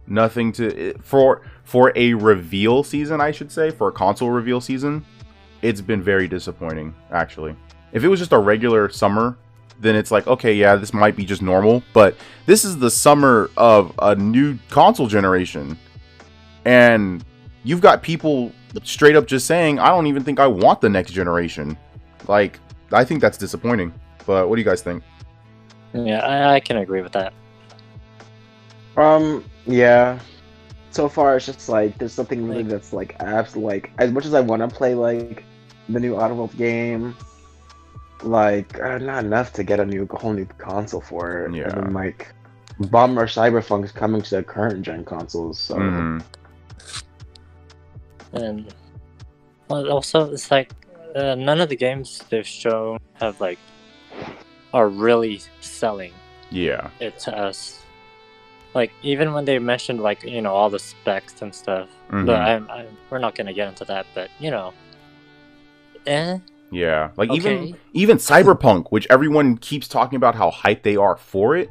[0.07, 3.21] nothing to for for a reveal season.
[3.21, 5.05] I should say for a console reveal season,
[5.61, 6.93] it's been very disappointing.
[7.11, 7.55] Actually,
[7.91, 9.37] if it was just a regular summer
[9.79, 12.15] then it's like, okay, yeah, this might be just normal, but
[12.45, 15.77] this is the summer of a new console generation.
[16.63, 17.23] And
[17.65, 18.51] you've got people
[18.83, 21.77] straight up just saying, I don't even think I want the next generation.
[22.27, 22.59] Like,
[22.93, 23.91] I think that's disappointing.
[24.25, 25.03] But what do you guys think?
[25.93, 27.33] Yeah, I, I can agree with that.
[28.95, 30.19] Um, yeah.
[30.91, 34.33] So far, it's just like there's something really that's like abs like as much as
[34.33, 35.43] I want to play like
[35.89, 37.15] the new Oddworld game,
[38.23, 41.53] like uh, not enough to get a new whole new console for it.
[41.53, 41.63] Yeah.
[41.63, 42.33] And then, like
[42.79, 46.23] Bomb Rush Cyberfunk is coming to the current gen consoles, so Mhm.
[48.33, 48.73] And
[49.69, 50.71] also, it's like
[51.15, 53.59] uh, none of the games they've shown have like
[54.73, 56.11] are really selling
[56.49, 56.89] Yeah.
[56.99, 57.81] it to us.
[58.73, 62.25] Like even when they mentioned like you know all the specs and stuff, Mhm.
[62.25, 64.05] but I'm, I'm we're not gonna get into that.
[64.13, 64.73] But you know,
[66.05, 66.39] eh,
[66.71, 67.11] Yeah.
[67.15, 71.69] Like even even Cyberpunk, which everyone keeps talking about how hyped they are for it,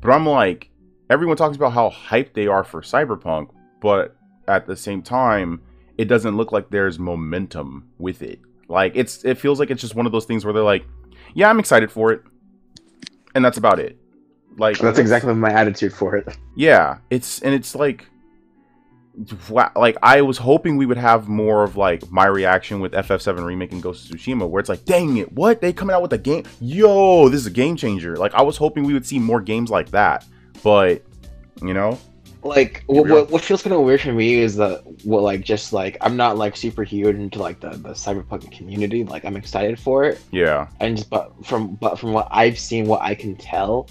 [0.00, 0.70] but I'm like,
[1.10, 3.48] everyone talks about how hyped they are for Cyberpunk,
[3.80, 4.14] but
[4.46, 5.60] at the same time,
[5.98, 8.40] it doesn't look like there's momentum with it.
[8.68, 10.84] Like it's it feels like it's just one of those things where they're like,
[11.34, 12.22] yeah, I'm excited for it,
[13.34, 13.98] and that's about it.
[14.56, 16.36] Like that's exactly my attitude for it.
[16.56, 18.06] yeah, it's and it's like
[19.76, 23.70] like I was hoping we would have more of like my reaction with FF7 remake
[23.72, 25.60] and Ghost of Tsushima where it's like, "Dang it, what?
[25.60, 26.44] They coming out with a game?
[26.60, 29.70] Yo, this is a game changer." Like I was hoping we would see more games
[29.70, 30.24] like that.
[30.62, 31.02] But,
[31.62, 31.98] you know,
[32.44, 35.72] Like what, what, what feels kind of weird for me is that what like just
[35.72, 39.02] like I'm not like super huge into like the the cyberpunk community.
[39.04, 40.68] Like I'm excited for it, yeah.
[40.80, 43.88] and just but from but from what I've seen, what I can tell,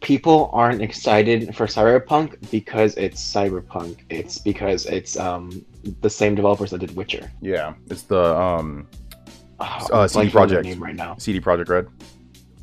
[0.00, 3.98] people aren't excited for cyberpunk because it's cyberpunk.
[4.08, 5.64] It's because it's um
[6.00, 7.30] the same developers that did Witcher.
[7.42, 7.74] Yeah.
[7.90, 8.88] It's the um
[9.60, 10.64] Oh, Uh, CD blanking on their Projekt.
[10.64, 11.16] name right now.
[11.18, 11.86] CD Projekt Red.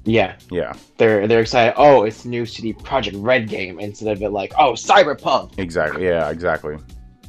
[0.05, 1.73] Yeah, Yeah, they're they're excited.
[1.77, 5.57] Oh, it's new CD Projekt Red game instead of it like oh cyberpunk.
[5.59, 6.05] exactly.
[6.05, 6.77] Yeah, exactly.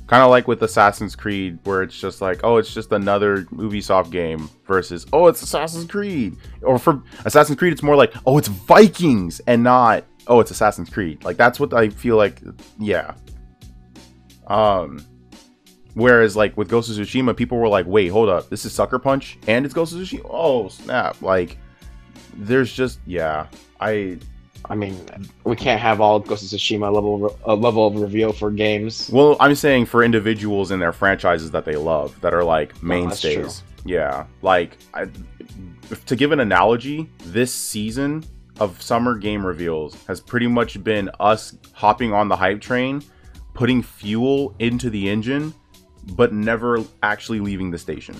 [0.07, 4.11] Kind of like with Assassin's Creed, where it's just like, oh, it's just another Ubisoft
[4.11, 6.37] game versus, oh, it's Assassin's Creed.
[6.63, 10.91] Or for Assassin's Creed, it's more like, oh, it's Vikings and not, oh, it's Assassin's
[10.91, 11.23] Creed.
[11.23, 12.41] Like that's what I feel like.
[12.79, 13.15] Yeah.
[14.47, 15.05] Um.
[15.95, 18.99] Whereas like with Ghost of Tsushima, people were like, wait, hold up, this is Sucker
[18.99, 20.27] Punch and it's Ghost of Tsushima.
[20.29, 21.21] Oh snap!
[21.23, 21.57] Like,
[22.35, 23.47] there's just yeah,
[23.81, 24.19] I
[24.69, 24.97] I mean,
[25.45, 29.11] we can't have all Ghost of Tsushima level uh, level of reveal for games.
[29.13, 32.83] Well, I'm saying for individuals in their franchises that they love, that are like that's
[32.83, 33.63] mainstays.
[33.85, 35.07] yeah, like I,
[36.07, 38.25] to give an analogy, this season
[38.59, 43.03] of summer game reveals has pretty much been us hopping on the hype train,
[43.55, 45.55] putting fuel into the engine,
[46.13, 48.15] but never actually leaving the station.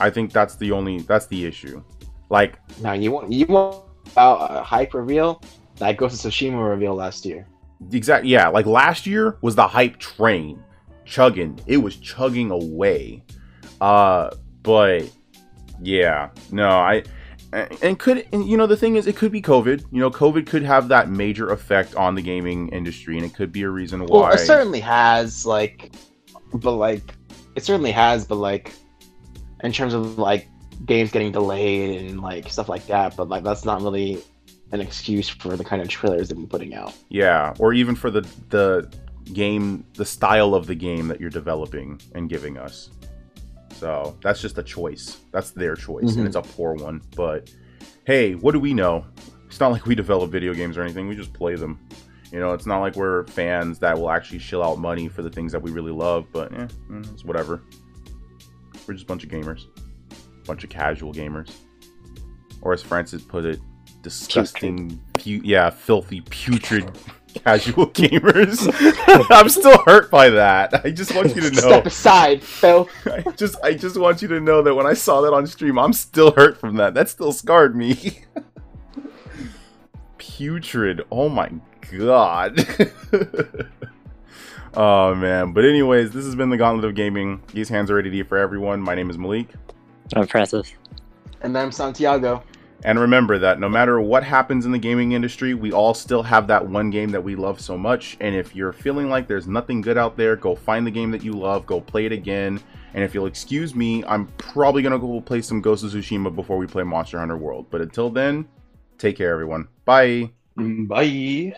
[0.00, 1.82] I think that's the only that's the issue.
[2.28, 5.42] Like Now you want you want about a hype reveal
[5.76, 7.46] that Ghost of Tsushima reveal last year.
[7.92, 8.30] Exactly.
[8.30, 10.62] Yeah, like last year was the hype train
[11.04, 11.58] chugging.
[11.66, 13.22] It was chugging away.
[13.80, 14.30] Uh,
[14.62, 15.10] but
[15.80, 17.04] yeah, no, I
[17.52, 19.84] and could and, you know the thing is it could be COVID.
[19.90, 23.52] You know, COVID could have that major effect on the gaming industry, and it could
[23.52, 24.20] be a reason why.
[24.20, 25.94] Well, it certainly has like,
[26.54, 27.14] but like,
[27.54, 28.72] it certainly has, but like,
[29.62, 30.48] in terms of like
[30.84, 33.16] games getting delayed and like stuff like that.
[33.16, 34.22] But like, that's not really
[34.72, 36.92] an excuse for the kind of trailers they've been putting out.
[37.08, 38.92] yeah, or even for the the
[39.32, 42.90] game, the style of the game that you're developing and giving us.
[43.74, 45.18] So that's just a choice.
[45.32, 46.18] That's their choice, Mhm.
[46.18, 47.02] and it's a poor one.
[47.16, 47.50] But
[48.04, 49.04] hey, what do we know?
[49.46, 51.08] It's not like we develop video games or anything.
[51.08, 51.78] We just play them.
[52.32, 55.30] You know, it's not like we're fans that will actually shill out money for the
[55.30, 56.26] things that we really love.
[56.32, 57.62] But eh, mm, it's whatever.
[58.86, 59.64] We're just a bunch of gamers,
[60.46, 61.50] bunch of casual gamers,
[62.62, 63.60] or as Francis put it,
[64.02, 66.90] disgusting, pu- yeah, filthy, putrid
[67.44, 68.66] casual gamers.
[69.30, 70.84] I'm still hurt by that.
[70.84, 71.60] I just want you to know.
[71.60, 72.88] Step aside, Phil.
[73.06, 75.78] I just I just want you to know that when I saw that on stream,
[75.78, 76.94] I'm still hurt from that.
[76.94, 78.20] That still scarred me.
[80.18, 81.02] Putrid.
[81.10, 81.50] Oh my
[81.90, 82.66] god.
[84.74, 85.52] oh man.
[85.52, 87.42] But anyways, this has been the Gauntlet of Gaming.
[87.52, 88.80] These hands are ready for everyone.
[88.80, 89.48] My name is Malik.
[90.14, 90.72] I'm Francis.
[91.42, 92.42] And then Santiago.
[92.84, 96.46] And remember that no matter what happens in the gaming industry, we all still have
[96.48, 98.16] that one game that we love so much.
[98.20, 101.24] And if you're feeling like there's nothing good out there, go find the game that
[101.24, 102.60] you love, go play it again.
[102.94, 106.34] And if you'll excuse me, I'm probably going to go play some Ghost of Tsushima
[106.34, 107.66] before we play Monster Hunter World.
[107.70, 108.46] But until then,
[108.98, 109.68] take care, everyone.
[109.84, 110.30] Bye.
[110.56, 111.56] Bye.